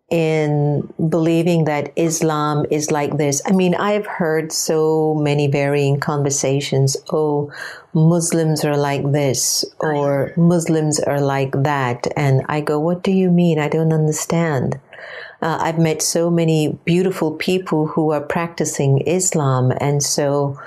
in 0.09 0.93
believing 1.09 1.65
that 1.65 1.91
Islam 1.95 2.65
is 2.69 2.91
like 2.91 3.17
this. 3.17 3.41
I 3.45 3.51
mean, 3.51 3.73
I've 3.73 4.05
heard 4.05 4.51
so 4.51 5.15
many 5.15 5.47
varying 5.47 5.99
conversations. 5.99 6.95
Oh, 7.11 7.51
Muslims 7.93 8.63
are 8.63 8.77
like 8.77 9.11
this, 9.11 9.65
or 9.79 10.31
Muslims 10.37 10.99
are 10.99 11.21
like 11.21 11.51
that. 11.63 12.07
And 12.15 12.43
I 12.47 12.61
go, 12.61 12.79
what 12.79 13.03
do 13.03 13.11
you 13.11 13.31
mean? 13.31 13.57
I 13.57 13.67
don't 13.67 13.93
understand. 13.93 14.79
Uh, 15.41 15.57
I've 15.59 15.79
met 15.79 16.01
so 16.01 16.29
many 16.29 16.77
beautiful 16.85 17.31
people 17.31 17.87
who 17.87 18.11
are 18.11 18.21
practicing 18.21 19.01
Islam. 19.01 19.73
And 19.79 20.01
so 20.03 20.59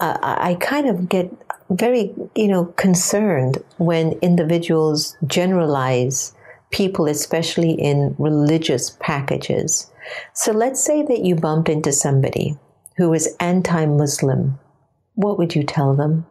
uh, 0.00 0.18
I 0.22 0.54
kind 0.60 0.88
of 0.88 1.08
get 1.08 1.30
very, 1.70 2.12
you 2.34 2.48
know, 2.48 2.66
concerned 2.76 3.58
when 3.78 4.12
individuals 4.22 5.16
generalize 5.26 6.34
people, 6.70 7.06
especially 7.06 7.72
in 7.72 8.14
religious 8.18 8.90
packages. 9.00 9.90
So 10.34 10.52
let's 10.52 10.82
say 10.82 11.02
that 11.02 11.24
you 11.24 11.36
bumped 11.36 11.68
into 11.68 11.92
somebody 11.92 12.58
who 12.96 13.12
is 13.12 13.36
anti 13.40 13.86
Muslim. 13.86 14.58
What 15.14 15.38
would 15.38 15.54
you 15.54 15.62
tell 15.62 15.94
them? 15.94 16.26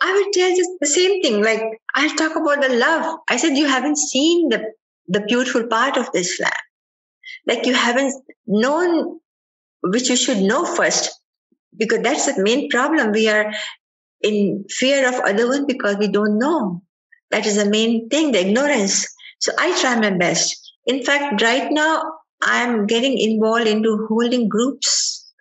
I 0.00 0.12
would 0.14 0.32
tell 0.32 0.48
just 0.56 0.70
the 0.80 0.86
same 0.86 1.20
thing. 1.20 1.42
Like, 1.42 1.62
I'll 1.94 2.16
talk 2.16 2.36
about 2.36 2.62
the 2.62 2.74
love. 2.74 3.18
I 3.28 3.36
said, 3.36 3.56
you 3.56 3.68
haven't 3.68 3.98
seen 3.98 4.48
the, 4.48 4.72
the 5.08 5.20
beautiful 5.20 5.66
part 5.66 5.98
of 5.98 6.08
Islam. 6.14 6.52
Like, 7.46 7.66
you 7.66 7.74
haven't 7.74 8.14
known 8.46 9.20
which 9.82 10.08
you 10.08 10.16
should 10.16 10.38
know 10.38 10.64
first, 10.64 11.19
because 11.76 12.00
that's 12.00 12.26
the 12.26 12.42
main 12.42 12.68
problem. 12.70 13.12
We 13.12 13.28
are 13.28 13.52
in 14.22 14.64
fear 14.68 15.08
of 15.08 15.14
other 15.20 15.48
one 15.48 15.66
because 15.66 15.96
we 15.96 16.08
don't 16.08 16.38
know. 16.38 16.82
That 17.30 17.46
is 17.46 17.56
the 17.56 17.70
main 17.70 18.08
thing, 18.08 18.32
the 18.32 18.46
ignorance. 18.46 19.06
So 19.38 19.52
I 19.58 19.78
try 19.80 19.98
my 19.98 20.10
best. 20.10 20.56
In 20.86 21.02
fact, 21.02 21.40
right 21.42 21.70
now 21.70 22.02
I'm 22.42 22.86
getting 22.86 23.18
involved 23.18 23.66
into 23.66 24.06
holding 24.08 24.48
groups 24.48 25.32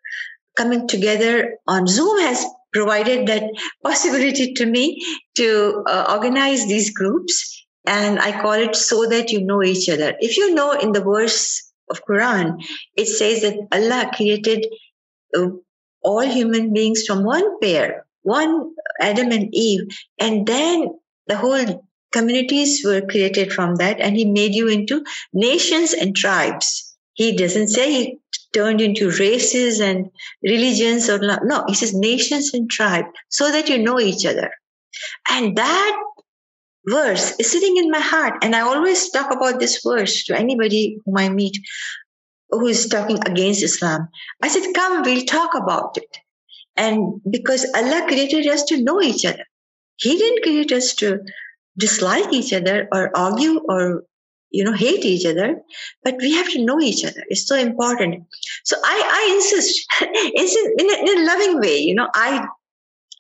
coming 0.55 0.87
together 0.87 1.57
on 1.67 1.87
Zoom 1.87 2.19
has 2.19 2.45
provided 2.73 3.27
that 3.27 3.43
possibility 3.83 4.53
to 4.53 4.65
me 4.65 5.01
to 5.35 5.83
uh, 5.87 6.17
organize 6.17 6.67
these 6.67 6.93
groups 6.93 7.65
and 7.85 8.19
I 8.19 8.39
call 8.41 8.53
it 8.53 8.75
so 8.75 9.07
that 9.07 9.31
you 9.31 9.43
know 9.43 9.63
each 9.63 9.89
other. 9.89 10.13
If 10.19 10.37
you 10.37 10.53
know 10.53 10.73
in 10.73 10.91
the 10.91 11.01
verse 11.01 11.71
of 11.89 12.03
Quran, 12.05 12.61
it 12.95 13.07
says 13.07 13.41
that 13.41 13.57
Allah 13.71 14.11
created 14.13 14.67
uh, 15.35 15.47
all 16.01 16.21
human 16.21 16.73
beings 16.73 17.05
from 17.05 17.23
one 17.23 17.59
pair, 17.59 18.05
one 18.23 18.71
Adam 19.01 19.31
and 19.31 19.53
Eve, 19.53 19.87
and 20.19 20.47
then 20.47 20.87
the 21.27 21.37
whole 21.37 21.85
communities 22.11 22.83
were 22.83 23.01
created 23.01 23.53
from 23.53 23.75
that 23.75 23.99
and 23.99 24.15
he 24.15 24.25
made 24.25 24.55
you 24.55 24.67
into 24.67 25.03
nations 25.33 25.93
and 25.93 26.15
tribes. 26.15 26.97
He 27.13 27.35
doesn't 27.35 27.67
say 27.67 27.91
he 27.91 28.17
turned 28.53 28.81
into 28.81 29.11
races 29.11 29.79
and 29.79 30.09
religions 30.41 31.09
or 31.09 31.19
not. 31.19 31.41
No 31.43 31.65
he 31.67 31.75
says 31.75 31.93
nations 31.93 32.53
and 32.53 32.69
tribe 32.69 33.05
so 33.29 33.51
that 33.51 33.69
you 33.69 33.77
know 33.77 33.99
each 33.99 34.25
other. 34.25 34.51
And 35.29 35.55
that 35.55 36.03
verse 36.87 37.35
is 37.39 37.51
sitting 37.51 37.77
in 37.77 37.91
my 37.91 37.99
heart 37.99 38.35
and 38.41 38.55
i 38.55 38.61
always 38.61 39.09
talk 39.11 39.31
about 39.31 39.59
this 39.59 39.81
verse 39.83 40.23
to 40.23 40.37
anybody 40.37 40.97
whom 41.05 41.17
i 41.17 41.29
meet 41.29 41.57
who 42.49 42.67
is 42.67 42.87
talking 42.87 43.19
against 43.25 43.63
islam. 43.63 44.07
I 44.41 44.47
said 44.47 44.73
come 44.73 45.03
we'll 45.03 45.25
talk 45.25 45.55
about 45.55 45.97
it. 45.97 46.17
And 46.75 47.21
because 47.29 47.65
allah 47.75 48.05
created 48.07 48.47
us 48.47 48.63
to 48.65 48.81
know 48.81 49.01
each 49.01 49.25
other. 49.25 49.45
He 49.97 50.17
didn't 50.17 50.43
create 50.43 50.71
us 50.71 50.93
to 50.95 51.19
dislike 51.77 52.33
each 52.33 52.53
other 52.53 52.87
or 52.91 53.11
argue 53.17 53.59
or 53.69 54.03
you 54.51 54.63
know 54.63 54.73
hate 54.73 55.05
each 55.05 55.25
other 55.25 55.61
but 56.03 56.15
we 56.19 56.33
have 56.33 56.49
to 56.51 56.63
know 56.63 56.79
each 56.79 57.03
other. 57.05 57.23
It's 57.29 57.47
so 57.47 57.55
important. 57.55 58.25
So 58.63 58.77
i 58.83 58.97
i 59.19 59.35
insist 59.35 59.85
insist 60.33 60.69
in 60.79 60.89
a, 60.89 60.97
in 61.01 61.19
a 61.19 61.25
loving 61.25 61.59
way 61.59 61.77
you 61.77 61.95
know 61.95 62.09
i 62.13 62.47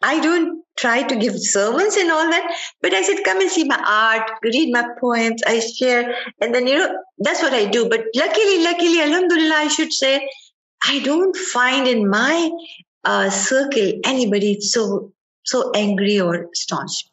i 0.03 0.19
don't 0.19 0.63
try 0.81 1.03
to 1.03 1.15
give 1.15 1.37
sermons 1.39 1.95
and 1.95 2.11
all 2.11 2.29
that 2.31 2.55
but 2.81 2.93
i 2.93 3.01
said 3.01 3.23
come 3.25 3.41
and 3.41 3.51
see 3.51 3.63
my 3.63 3.79
art 3.99 4.31
read 4.43 4.71
my 4.71 4.85
poems 4.99 5.41
i 5.53 5.59
share 5.59 6.15
and 6.41 6.55
then 6.55 6.67
you 6.67 6.77
know 6.77 6.89
that's 7.19 7.41
what 7.41 7.53
i 7.53 7.65
do 7.65 7.87
but 7.89 8.05
luckily 8.15 8.63
luckily 8.63 9.01
alhamdulillah 9.01 9.61
i 9.65 9.67
should 9.67 9.91
say 9.91 10.13
i 10.87 10.99
don't 10.99 11.35
find 11.53 11.87
in 11.87 12.07
my 12.09 12.49
uh, 13.05 13.29
circle 13.29 13.93
anybody 14.03 14.59
so 14.59 15.11
so 15.49 15.71
angry 15.73 16.19
or 16.19 16.49
staunch. 16.53 17.05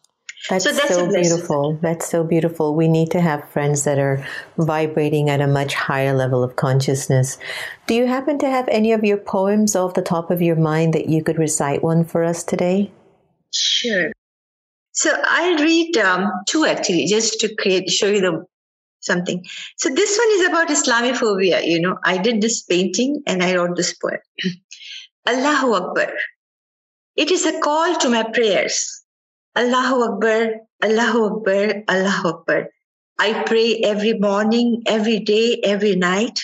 That's 0.51 0.65
so, 0.65 0.73
that's 0.73 0.95
so 0.95 1.11
beautiful. 1.11 1.79
That's 1.83 2.09
so 2.09 2.23
beautiful. 2.23 2.77
We 2.77 2.87
need 2.87 3.11
to 3.13 3.21
have 3.21 3.49
friends 3.51 3.85
that 3.85 3.99
are 3.99 4.25
vibrating 4.59 5.29
at 5.29 5.41
a 5.41 5.47
much 5.47 5.75
higher 5.75 6.13
level 6.13 6.45
of 6.45 6.55
consciousness. 6.57 7.39
Do 7.87 7.95
you 7.95 8.07
happen 8.07 8.39
to 8.39 8.49
have 8.49 8.69
any 8.69 8.93
of 8.93 9.03
your 9.03 9.17
poems 9.17 9.75
off 9.75 9.95
the 9.95 10.03
top 10.03 10.31
of 10.31 10.43
your 10.43 10.55
mind 10.55 10.93
that 10.95 11.09
you 11.09 11.25
could 11.25 11.39
recite 11.39 11.83
one 11.83 12.05
for 12.05 12.23
us 12.23 12.45
today? 12.45 12.93
Sure. 13.53 14.13
So 14.93 15.11
I'll 15.25 15.59
read 15.59 15.97
um, 15.99 16.31
two 16.47 16.65
actually, 16.65 17.07
just 17.07 17.39
to 17.41 17.55
create, 17.55 17.91
show 17.91 18.09
you 18.09 18.21
the 18.21 18.47
something. 19.01 19.45
So 19.77 19.89
this 19.89 20.19
one 20.19 20.29
is 20.41 20.49
about 20.49 20.69
Islamophobia. 20.69 21.67
You 21.67 21.81
know, 21.81 21.99
I 22.05 22.19
did 22.19 22.41
this 22.41 22.63
painting 22.63 23.23
and 23.27 23.43
I 23.43 23.55
wrote 23.55 23.77
this 23.77 23.95
poem. 23.95 24.19
Allahu 25.29 25.75
Akbar. 25.75 26.13
It 27.17 27.31
is 27.31 27.47
a 27.47 27.61
call 27.61 27.97
to 27.99 28.09
my 28.11 28.25
prayers. 28.25 29.03
Allahu 29.57 30.03
Akbar, 30.13 30.55
Allahu 30.83 31.25
Akbar, 31.25 31.83
Allahu 31.89 32.29
Akbar. 32.29 32.69
I 33.19 33.43
pray 33.45 33.77
every 33.77 34.15
morning, 34.19 34.83
every 34.87 35.21
day, 35.21 35.61
every 35.65 35.97
night 35.97 36.41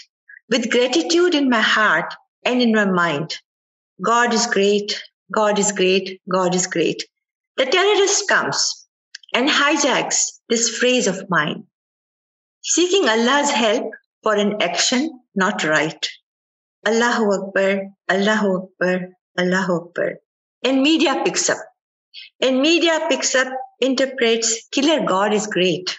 with 0.48 0.70
gratitude 0.70 1.34
in 1.34 1.50
my 1.50 1.60
heart 1.60 2.14
and 2.44 2.62
in 2.62 2.72
my 2.72 2.86
mind. 2.86 3.36
God 4.02 4.32
is 4.32 4.46
great, 4.46 5.02
God 5.33 5.59
is 5.59 5.73
great, 5.73 6.21
God 6.29 6.55
is 6.55 6.66
great. 6.66 7.05
The 7.57 7.66
terrorist 7.66 8.29
comes 8.29 8.87
and 9.35 9.49
hijacks 9.49 10.40
this 10.49 10.77
phrase 10.79 11.07
of 11.07 11.29
mine, 11.29 11.64
seeking 12.62 13.09
Allah's 13.09 13.51
help 13.51 13.92
for 14.23 14.35
an 14.35 14.61
action 14.62 15.21
not 15.35 15.64
right. 15.64 16.09
Allahu 16.87 17.33
Akbar, 17.33 17.88
Allahu 18.11 18.57
Akbar, 18.57 19.09
Allahu 19.38 19.73
Akbar 19.73 20.18
and 20.62 20.83
media 20.83 21.23
picks 21.25 21.49
up. 21.51 21.59
And 22.40 22.61
media 22.61 23.07
picks 23.09 23.35
up, 23.35 23.49
interprets, 23.81 24.68
killer 24.71 25.05
God 25.07 25.33
is 25.33 25.47
great. 25.47 25.99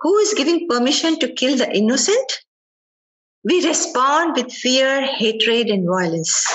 Who 0.00 0.16
is 0.18 0.34
giving 0.34 0.68
permission 0.68 1.18
to 1.20 1.32
kill 1.32 1.56
the 1.56 1.70
innocent? 1.70 2.40
We 3.44 3.66
respond 3.66 4.36
with 4.36 4.52
fear, 4.52 5.04
hatred, 5.04 5.68
and 5.68 5.86
violence. 5.86 6.46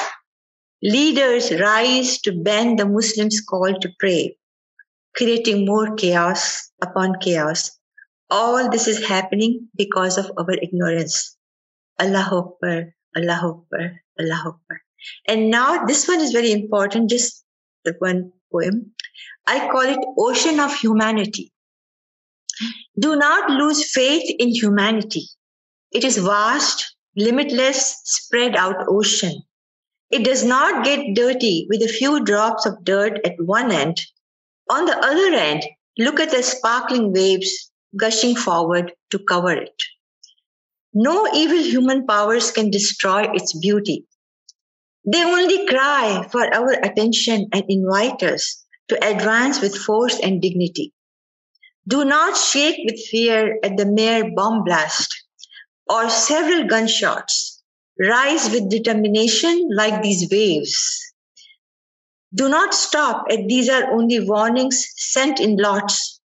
Leaders 0.83 1.51
rise 1.59 2.19
to 2.21 2.31
bend 2.31 2.77
the 2.77 2.85
Muslims' 2.85 3.41
call 3.41 3.73
to 3.79 3.89
pray, 3.99 4.37
creating 5.15 5.65
more 5.65 5.95
chaos 5.95 6.71
upon 6.83 7.15
chaos. 7.19 7.71
All 8.29 8.69
this 8.69 8.87
is 8.87 9.07
happening 9.07 9.69
because 9.75 10.17
of 10.19 10.31
our 10.37 10.53
ignorance. 10.61 11.35
Allah 11.99 12.29
Akbar, 12.31 12.93
Allah 13.15 13.41
Akbar, 13.41 14.01
Allah 14.19 14.41
Akbar. 14.45 14.81
And 15.27 15.49
now 15.49 15.85
this 15.85 16.07
one 16.07 16.21
is 16.21 16.31
very 16.31 16.51
important, 16.51 17.09
just 17.09 17.43
the 17.83 17.95
one 17.97 18.31
poem. 18.51 18.91
I 19.47 19.67
call 19.69 19.81
it 19.81 19.99
Ocean 20.17 20.59
of 20.59 20.75
Humanity. 20.75 21.53
Do 22.99 23.15
not 23.15 23.49
lose 23.49 23.91
faith 23.91 24.29
in 24.37 24.49
humanity. 24.49 25.27
It 25.91 26.03
is 26.03 26.17
vast, 26.17 26.95
limitless, 27.15 28.01
spread 28.03 28.55
out 28.55 28.75
ocean. 28.87 29.41
It 30.09 30.23
does 30.23 30.43
not 30.43 30.85
get 30.85 31.15
dirty 31.15 31.67
with 31.69 31.81
a 31.81 31.87
few 31.87 32.23
drops 32.23 32.65
of 32.65 32.83
dirt 32.83 33.19
at 33.25 33.35
one 33.39 33.71
end. 33.71 34.01
On 34.69 34.85
the 34.85 34.97
other 34.97 35.35
end, 35.35 35.65
look 35.97 36.19
at 36.19 36.31
the 36.31 36.43
sparkling 36.43 37.11
waves 37.11 37.71
gushing 37.95 38.35
forward 38.35 38.93
to 39.11 39.19
cover 39.19 39.51
it. 39.51 39.83
No 40.93 41.27
evil 41.33 41.57
human 41.57 42.05
powers 42.05 42.51
can 42.51 42.71
destroy 42.71 43.27
its 43.33 43.57
beauty. 43.59 44.05
They 45.05 45.23
only 45.23 45.67
cry 45.67 46.27
for 46.31 46.53
our 46.53 46.71
attention 46.71 47.47
and 47.53 47.63
invite 47.67 48.23
us 48.23 48.65
to 48.87 49.07
advance 49.07 49.61
with 49.61 49.77
force 49.77 50.19
and 50.19 50.41
dignity. 50.41 50.93
Do 51.87 52.03
not 52.03 52.35
shake 52.35 52.77
with 52.85 52.99
fear 53.05 53.57
at 53.63 53.77
the 53.77 53.85
mere 53.85 54.31
bomb 54.35 54.63
blast 54.63 55.23
or 55.87 56.09
several 56.09 56.67
gunshots. 56.67 57.56
Rise 57.99 58.49
with 58.51 58.69
determination 58.69 59.69
like 59.73 60.03
these 60.03 60.29
waves. 60.31 61.13
Do 62.33 62.49
not 62.49 62.73
stop 62.73 63.25
at 63.31 63.47
these 63.47 63.69
are 63.69 63.91
only 63.93 64.19
warnings 64.19 64.85
sent 64.95 65.39
in 65.39 65.57
lots. 65.57 66.19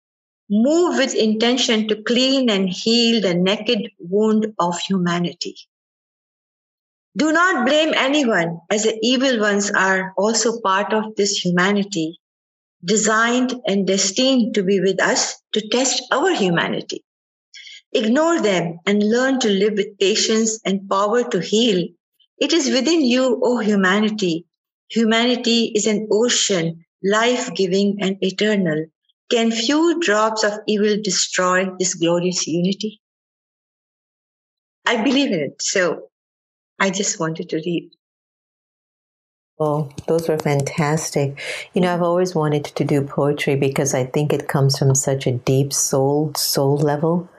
Move 0.50 0.98
with 0.98 1.14
intention 1.14 1.88
to 1.88 2.02
clean 2.04 2.50
and 2.50 2.70
heal 2.70 3.22
the 3.22 3.36
naked 3.36 3.92
wound 4.00 4.54
of 4.58 4.80
humanity. 4.80 5.56
Do 7.18 7.32
not 7.32 7.68
blame 7.68 7.94
anyone 7.96 8.60
as 8.72 8.84
the 8.84 8.98
evil 9.02 9.40
ones 9.40 9.70
are 9.72 10.14
also 10.18 10.62
part 10.62 10.94
of 10.94 11.16
this 11.16 11.38
humanity 11.38 12.20
designed 12.84 13.54
and 13.68 13.86
destined 13.86 14.56
to 14.56 14.64
be 14.64 14.80
with 14.80 15.02
us 15.02 15.42
to 15.54 15.68
test 15.70 16.02
our 16.12 16.34
humanity. 16.34 17.04
Ignore 17.92 18.42
them 18.42 18.80
and 18.86 19.04
learn 19.04 19.40
to 19.40 19.50
live 19.50 19.74
with 19.74 19.98
patience 19.98 20.60
and 20.66 20.88
power 20.90 21.28
to 21.30 21.40
heal. 21.40 21.88
It 22.38 22.54
is 22.54 22.70
within 22.70 23.02
you, 23.04 23.42
O 23.44 23.58
humanity. 23.58 24.46
Humanity 24.90 25.72
is 25.76 25.88
an 25.88 26.08
ocean, 26.12 26.86
life 27.04 27.54
giving 27.54 27.98
and 28.02 28.18
eternal. 28.22 28.86
Can 29.32 29.52
few 29.52 30.00
drops 30.00 30.44
of 30.44 30.54
evil 30.68 30.98
destroy 31.04 31.68
this 31.78 31.94
glorious 31.96 32.48
unity? 32.48 33.02
I 34.86 35.04
believe 35.04 35.32
in 35.32 35.40
it. 35.40 35.62
So 35.62 36.10
I 36.80 36.90
just 36.90 37.20
wanted 37.20 37.50
to 37.50 37.58
read. 37.58 37.92
Oh, 39.60 39.90
those 40.08 40.30
were 40.30 40.38
fantastic. 40.38 41.38
You 41.74 41.82
know, 41.82 41.94
I've 41.94 42.02
always 42.02 42.34
wanted 42.34 42.64
to 42.66 42.86
do 42.86 43.02
poetry 43.02 43.56
because 43.56 43.94
I 43.94 44.06
think 44.06 44.32
it 44.32 44.48
comes 44.48 44.80
from 44.80 44.96
such 44.96 45.28
a 45.28 45.34
deep 45.34 45.74
soul, 45.74 46.32
soul 46.36 46.78
level. 46.78 47.30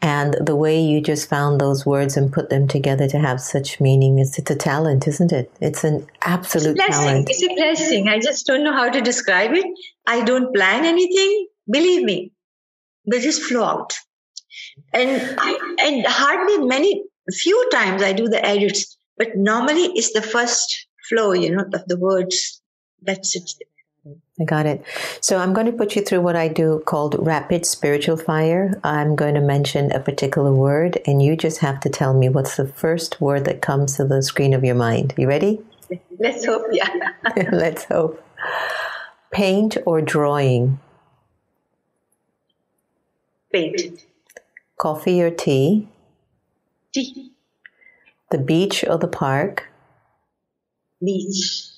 And 0.00 0.36
the 0.40 0.54
way 0.54 0.80
you 0.80 1.00
just 1.00 1.28
found 1.28 1.60
those 1.60 1.84
words 1.84 2.16
and 2.16 2.32
put 2.32 2.50
them 2.50 2.68
together 2.68 3.08
to 3.08 3.18
have 3.18 3.40
such 3.40 3.80
meaning 3.80 4.20
is 4.20 4.38
it's 4.38 4.50
a 4.50 4.54
talent, 4.54 5.08
isn't 5.08 5.32
it? 5.32 5.50
It's 5.60 5.82
an 5.82 6.06
absolute 6.22 6.78
it's 6.78 6.96
talent. 6.96 7.28
It's 7.28 7.42
a 7.42 7.54
blessing. 7.54 8.08
I 8.08 8.20
just 8.20 8.46
don't 8.46 8.62
know 8.62 8.72
how 8.72 8.88
to 8.88 9.00
describe 9.00 9.54
it. 9.54 9.66
I 10.06 10.22
don't 10.22 10.54
plan 10.54 10.84
anything. 10.84 11.48
Believe 11.68 12.04
me, 12.04 12.32
they 13.10 13.20
just 13.20 13.42
flow 13.42 13.64
out. 13.64 13.94
And 14.92 15.36
I, 15.38 15.76
and 15.80 16.06
hardly 16.06 16.66
many, 16.66 17.04
few 17.32 17.68
times 17.72 18.00
I 18.02 18.12
do 18.12 18.28
the 18.28 18.44
edits, 18.44 18.96
but 19.16 19.34
normally 19.34 19.86
it's 19.94 20.12
the 20.12 20.22
first 20.22 20.86
flow, 21.08 21.32
you 21.32 21.54
know, 21.54 21.64
of 21.74 21.84
the 21.88 21.98
words. 21.98 22.62
That's 23.02 23.34
it. 23.34 23.50
I 24.40 24.44
got 24.44 24.66
it. 24.66 24.84
So 25.20 25.38
I'm 25.38 25.52
going 25.52 25.66
to 25.66 25.72
put 25.72 25.96
you 25.96 26.02
through 26.02 26.20
what 26.20 26.36
I 26.36 26.46
do 26.46 26.82
called 26.86 27.16
rapid 27.18 27.66
spiritual 27.66 28.16
fire. 28.16 28.80
I'm 28.84 29.16
going 29.16 29.34
to 29.34 29.40
mention 29.40 29.90
a 29.90 29.98
particular 29.98 30.52
word, 30.52 31.00
and 31.06 31.20
you 31.20 31.36
just 31.36 31.58
have 31.58 31.80
to 31.80 31.88
tell 31.88 32.14
me 32.14 32.28
what's 32.28 32.56
the 32.56 32.68
first 32.68 33.20
word 33.20 33.44
that 33.46 33.62
comes 33.62 33.96
to 33.96 34.04
the 34.04 34.22
screen 34.22 34.54
of 34.54 34.64
your 34.64 34.76
mind. 34.76 35.12
You 35.16 35.26
ready? 35.26 35.60
Let's 36.18 36.44
hope, 36.44 36.66
yeah. 36.70 36.88
Let's 37.52 37.84
hope. 37.84 38.22
Paint 39.32 39.76
or 39.86 40.00
drawing? 40.00 40.78
Paint. 43.52 44.04
Coffee 44.78 45.20
or 45.20 45.30
tea? 45.30 45.88
Tea. 46.94 47.32
The 48.30 48.38
beach 48.38 48.84
or 48.88 48.98
the 48.98 49.08
park? 49.08 49.68
Beach. 51.04 51.77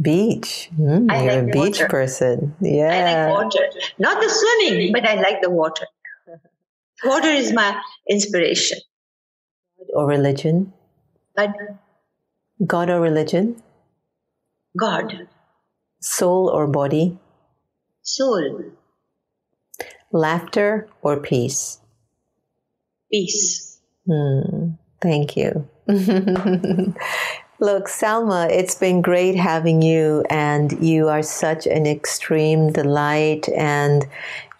Beach. 0.00 0.70
Mm, 0.78 1.10
I 1.12 1.24
you're 1.24 1.34
like 1.42 1.42
a 1.42 1.52
beach 1.52 1.78
water. 1.80 1.88
person. 1.88 2.54
I 2.62 3.02
like 3.04 3.34
water. 3.36 3.64
Not 3.98 4.20
the 4.22 4.28
swimming, 4.30 4.92
but 4.92 5.06
I 5.06 5.14
like 5.16 5.42
the 5.42 5.50
water. 5.50 5.86
Water 7.04 7.28
is 7.28 7.52
my 7.52 7.80
inspiration. 8.08 8.78
Or 9.94 10.06
religion? 10.06 10.72
But 11.34 11.50
God 12.66 12.90
or 12.90 13.00
religion? 13.00 13.62
God, 14.78 15.26
Soul 16.00 16.48
or 16.48 16.66
body? 16.66 17.18
soul, 18.02 18.64
Laughter 20.12 20.88
or 21.02 21.20
peace? 21.20 21.80
peace. 23.10 23.80
Hmm. 24.06 24.72
Thank 25.00 25.36
you. 25.36 25.68
Look, 27.60 27.88
Selma, 27.88 28.48
it's 28.50 28.74
been 28.74 29.02
great 29.02 29.36
having 29.36 29.82
you, 29.82 30.24
and 30.30 30.72
you 30.82 31.08
are 31.08 31.22
such 31.22 31.66
an 31.66 31.86
extreme 31.86 32.72
delight, 32.72 33.50
and 33.50 34.06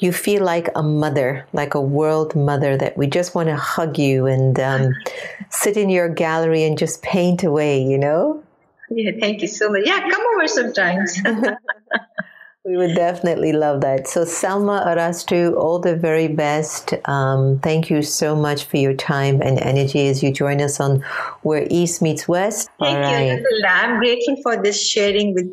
you 0.01 0.13
feel 0.13 0.45
like 0.45 0.69
a 0.75 0.83
mother, 0.83 1.47
like 1.55 1.73
a 1.73 1.81
world 1.81 2.37
mother, 2.37 2.77
that 2.77 2.99
we 2.99 3.07
just 3.07 3.35
want 3.35 3.49
to 3.49 3.57
hug 3.57 3.99
you 3.99 4.27
and 4.27 4.61
um, 4.61 4.95
sit 5.49 5.79
in 5.79 5.89
your 5.89 6.11
gallery 6.11 6.63
and 6.63 6.77
just 6.77 7.03
paint 7.03 7.43
away, 7.43 7.83
you 7.83 7.97
know? 7.97 8.43
Yeah, 8.91 9.13
thank 9.19 9.41
you 9.41 9.49
so 9.49 9.71
much. 9.71 9.83
Yeah, 9.87 10.01
come 10.01 10.23
over 10.35 10.47
sometimes. 10.47 11.19
We 12.65 12.77
would 12.77 12.95
definitely 12.95 13.53
love 13.53 13.81
that. 13.81 14.07
So, 14.07 14.27
Selma 14.27 14.85
Arastu, 14.87 15.57
all 15.57 15.79
the 15.79 15.97
very 15.97 16.29
best. 16.29 16.93
Um, 17.07 17.59
thank 17.61 17.89
you 17.89 18.03
so 18.03 18.37
much 18.37 18.65
for 18.65 18.77
your 18.77 18.93
time 18.93 19.41
and 19.41 19.59
energy 19.61 20.09
as 20.09 20.23
you 20.23 20.31
join 20.31 20.61
us 20.61 20.79
on 20.79 21.01
Where 21.43 21.67
East 21.71 22.03
Meets 22.03 22.29
West. 22.29 22.69
Thank 22.79 22.99
all 22.99 23.19
you. 23.19 23.33
right. 23.33 23.67
I'm 23.67 23.99
grateful 23.99 24.37
for 24.43 24.63
this 24.63 24.87
sharing 24.87 25.33
with 25.33 25.47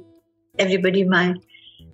everybody 0.59 1.05
my 1.05 1.33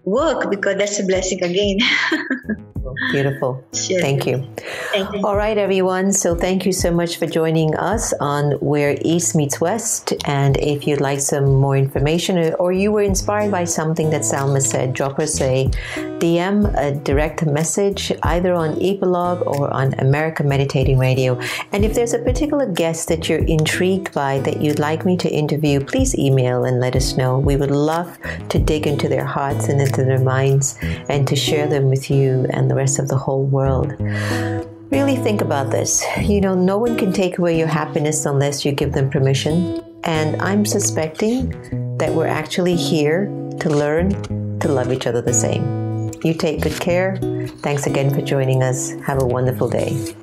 work 0.06 0.50
because 0.50 0.78
that's 0.78 1.00
a 1.00 1.04
blessing 1.04 1.44
again. 1.44 1.78
Beautiful. 3.12 3.64
Sure. 3.74 4.00
Thank 4.00 4.26
you. 4.26 4.46
Thank 4.92 5.14
you. 5.14 5.26
All 5.26 5.36
right, 5.36 5.58
everyone. 5.58 6.12
So, 6.12 6.36
thank 6.36 6.66
you 6.66 6.72
so 6.72 6.92
much 6.92 7.18
for 7.18 7.26
joining 7.26 7.76
us 7.76 8.14
on 8.20 8.54
Where 8.54 8.98
East 9.02 9.36
Meets 9.36 9.60
West. 9.60 10.14
And 10.26 10.58
if 10.58 10.86
you'd 10.86 11.02
like 11.02 11.20
some 11.20 11.46
more 11.46 11.76
information 11.76 12.54
or 12.56 12.72
you 12.72 12.92
were 12.92 13.02
inspired 13.02 13.52
by 13.52 13.64
something 13.64 14.10
that 14.12 14.22
Salma 14.22 14.62
said, 14.62 14.94
drop 14.94 15.20
us 15.20 15.40
a 15.42 15.70
DM, 15.96 16.74
a 16.78 16.96
direct 16.96 17.46
message, 17.46 18.12
either 18.24 18.54
on 18.54 18.82
Epilogue 18.82 19.42
or 19.46 19.74
on 19.74 19.94
America 19.96 20.44
Meditating 20.44 20.98
Radio. 20.98 21.40
And 21.72 21.84
if 21.84 21.94
there's 21.94 22.14
a 22.14 22.20
particular 22.20 22.66
guest 22.66 23.08
that 23.10 23.28
you're 23.28 23.46
intrigued 23.46 24.14
by 24.14 24.40
that 24.40 24.62
you'd 24.62 24.80
like 24.80 25.06
me 25.06 25.18
to 25.18 25.30
interview, 25.30 25.84
please 25.84 26.18
email 26.18 26.66
and 26.66 26.80
let 26.80 26.96
us 26.96 27.18
know. 27.18 27.40
We 27.40 27.56
would 27.56 27.72
love 27.72 28.18
to 28.50 28.60
dig 28.60 28.88
into 28.88 29.08
their 29.08 29.26
hearts 29.26 29.68
and 29.68 29.82
their 30.02 30.20
minds 30.20 30.78
and 31.10 31.28
to 31.28 31.36
share 31.36 31.68
them 31.68 31.90
with 31.90 32.10
you 32.10 32.48
and 32.52 32.72
the 32.72 32.76
rest 32.76 33.00
of 33.00 33.10
the 33.10 33.18
whole 33.18 33.44
world. 33.44 33.94
Really 34.90 35.18
think 35.18 35.42
about 35.42 35.72
this. 35.72 36.06
You 36.22 36.40
know, 36.40 36.56
no 36.56 36.78
one 36.78 36.98
can 36.98 37.12
take 37.12 37.38
away 37.38 37.58
your 37.58 37.68
happiness 37.68 38.26
unless 38.26 38.64
you 38.64 38.72
give 38.72 38.94
them 38.94 39.10
permission. 39.10 39.84
And 40.06 40.42
I'm 40.42 40.66
suspecting 40.66 41.98
that 41.98 42.14
we're 42.14 42.28
actually 42.28 42.76
here 42.76 43.26
to 43.60 43.70
learn 43.70 44.60
to 44.60 44.68
love 44.70 44.92
each 44.92 45.08
other 45.08 45.22
the 45.22 45.34
same. 45.34 46.12
You 46.24 46.34
take 46.34 46.62
good 46.62 46.80
care. 46.80 47.18
Thanks 47.62 47.86
again 47.88 48.14
for 48.14 48.22
joining 48.22 48.64
us. 48.64 48.92
Have 49.06 49.22
a 49.22 49.26
wonderful 49.26 49.68
day. 49.68 50.16